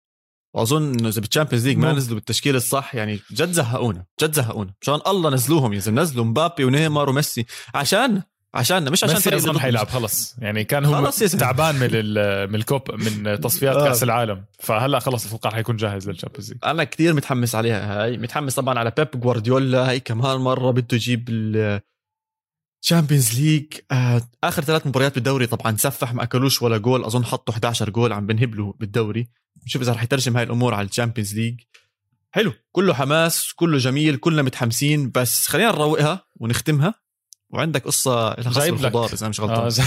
[0.54, 1.92] وأظن إنه إذا بال Champions League ما.
[1.92, 4.74] نزلوا بالتشكيل الصح يعني جد زهقونا جد زهقونا.
[4.82, 7.46] مشان الله نزلوهم يا زلمة نزلوا مبابي ونيمار وميسي.
[7.74, 8.22] عشان
[8.54, 10.36] عشاننا مش عشان فريق ضد- حيلعب خلص.
[10.38, 11.18] يعني كان هو خلص.
[11.18, 11.90] تعبان من
[12.50, 13.84] من الكوب من تصفيات آه.
[13.88, 14.44] كأس العالم.
[14.60, 16.58] فهلا خلص أتوقع حيكون جاهز لل Champions League.
[16.64, 18.16] أنا كثير متحمس عليها هاي.
[18.18, 19.88] متحمس طبعا على بيب جوارديولا.
[19.90, 21.80] هاي كمان مرة بده يجيب ال
[22.82, 23.64] Champions League
[24.44, 27.04] آخر ثلاث مباريات بالدوري طبعا سفح ما أكلوش ولا جول.
[27.04, 29.28] أظن حطوا 11 جول عم بنهبلوا بالدوري.
[29.66, 31.60] شوف إذا رح يترجم هاي الأمور على ال Champions League.
[32.30, 32.52] حلو.
[32.72, 35.10] كله حماس كله جميل كلنا متحمسين.
[35.10, 36.94] بس خلينا نروقها ونختمها.
[37.50, 39.84] وعندك قصة لها خاصه جايب لك- بالخضار إذا مش آه غلطان جا-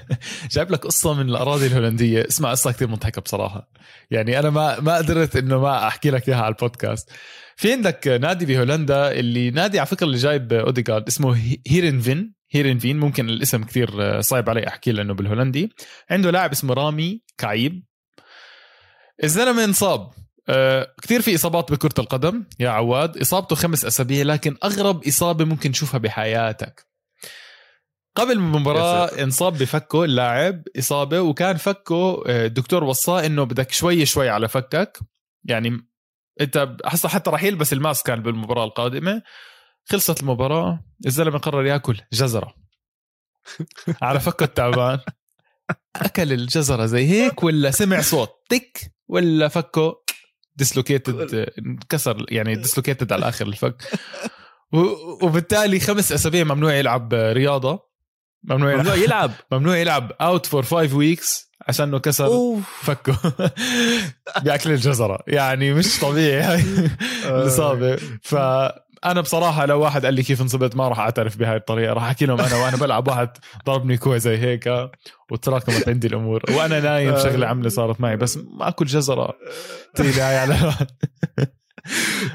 [0.54, 2.26] جايب لك قصة من الأراضي الهولندية.
[2.28, 3.70] اسمها قصة كثير مضحكة بصراحة.
[4.10, 7.10] يعني أنا ما ما قدرت إنه ما أحكي لك إياها على البودكاست.
[7.56, 12.34] في عندك نادي بهولندا اللي نادي على فكرة اللي جايب اوديجارد اسمه هي- هيرنفين.
[12.50, 12.98] هيرنفين.
[12.98, 15.72] ممكن الاسم كثير صعب علي أحكي لأنه بالهولندي.
[16.10, 17.84] عنده لاعب اسمه رامي كعيب.
[19.24, 20.10] الزلمه انصاب
[20.48, 22.44] آه، كثير في إصابات بكرة القدم.
[22.60, 23.16] يا عواد.
[23.18, 26.86] إصابته خمس أسابيع لكن أغرب إصابة ممكن تشوفها بحياتك.
[28.14, 34.28] قبل المباراة انصاب بفكه اللاعب إصابة وكان فكه آه، الدكتور وصاه إنه بدك شوي شوي
[34.28, 34.98] على فكك.
[35.44, 35.88] يعني
[36.40, 39.22] أنت حصل حتى راح يلبس الماسك كان بالمباراة القادمة.
[39.84, 42.54] خلصت المباراة الزلمة قرر يأكل جزرة.
[44.02, 44.98] على فكه التعبان.
[45.96, 50.02] أكل الجزرة زي هيك ولا سمع صوت؟ تك ولا فكه
[50.56, 51.34] dislocated
[51.66, 53.98] انكسر يعني dislocated على آخر الفك.
[55.22, 57.93] وبالتالي خمس أسابيع ممنوع يلعب رياضة.
[58.44, 58.80] ممنوع يلعب.
[58.82, 59.30] ممنوع يلعب.
[59.52, 60.12] ممنوع يلعب.
[60.20, 62.56] out for five weeks عشان انه كسر.
[62.82, 63.16] فكه.
[64.44, 65.18] باكل الجزرة.
[65.26, 66.40] يعني مش طبيعي.
[66.42, 66.64] هاي
[67.40, 71.92] الاصابه فانا بصراحة لو واحد قال لي كيف انصبت ما راح أعترف بهاي الطريقة.
[71.92, 73.08] راح أحكي لهم أنا وأنا بلعب.
[73.08, 73.30] واحد
[73.66, 74.88] ضربني كوع زي هيك
[75.30, 76.42] وتراكمت عندي الأمور.
[76.50, 78.16] وأنا نايم شغلة عاملة صارت معي.
[78.16, 79.34] بس ما أكل جزرة.
[79.94, 80.72] تقيلة هاي على.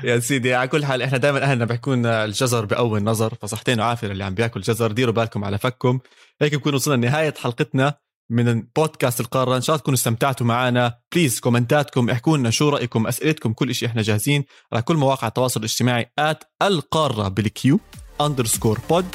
[0.04, 4.08] يا سيدي على كل حال إحنا دائما أهلنا بيحكوا لنا الجزر بقوي النظر فصحتين وعافية
[4.08, 4.91] اللي عم بياكل جزر.
[4.91, 6.00] ديروا بالكم على فككم.
[6.41, 7.93] هيك بكون وصلنا لنهاية حلقتنا
[8.32, 10.97] من بودكاست القاره إن شاء الله تكونوا استمتعتوا معنا.
[11.16, 15.28] please comment اتكم احكوا لنا شو رأيكم أسئلتكم كل شيء إحنا جاهزين على كل مواقع
[15.28, 17.80] التواصل الاجتماعي at القارة بال Q
[18.22, 19.06] underscore pod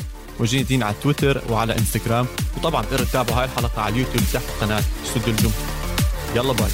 [0.41, 2.26] موجودين على تويتر وعلى إنستغرام.
[2.57, 5.55] وطبعا تقدروا تتابعوا هاي الحلقة على اليوتيوب تحت قناة استوديو الجمهور
[6.35, 6.70] يلا باي.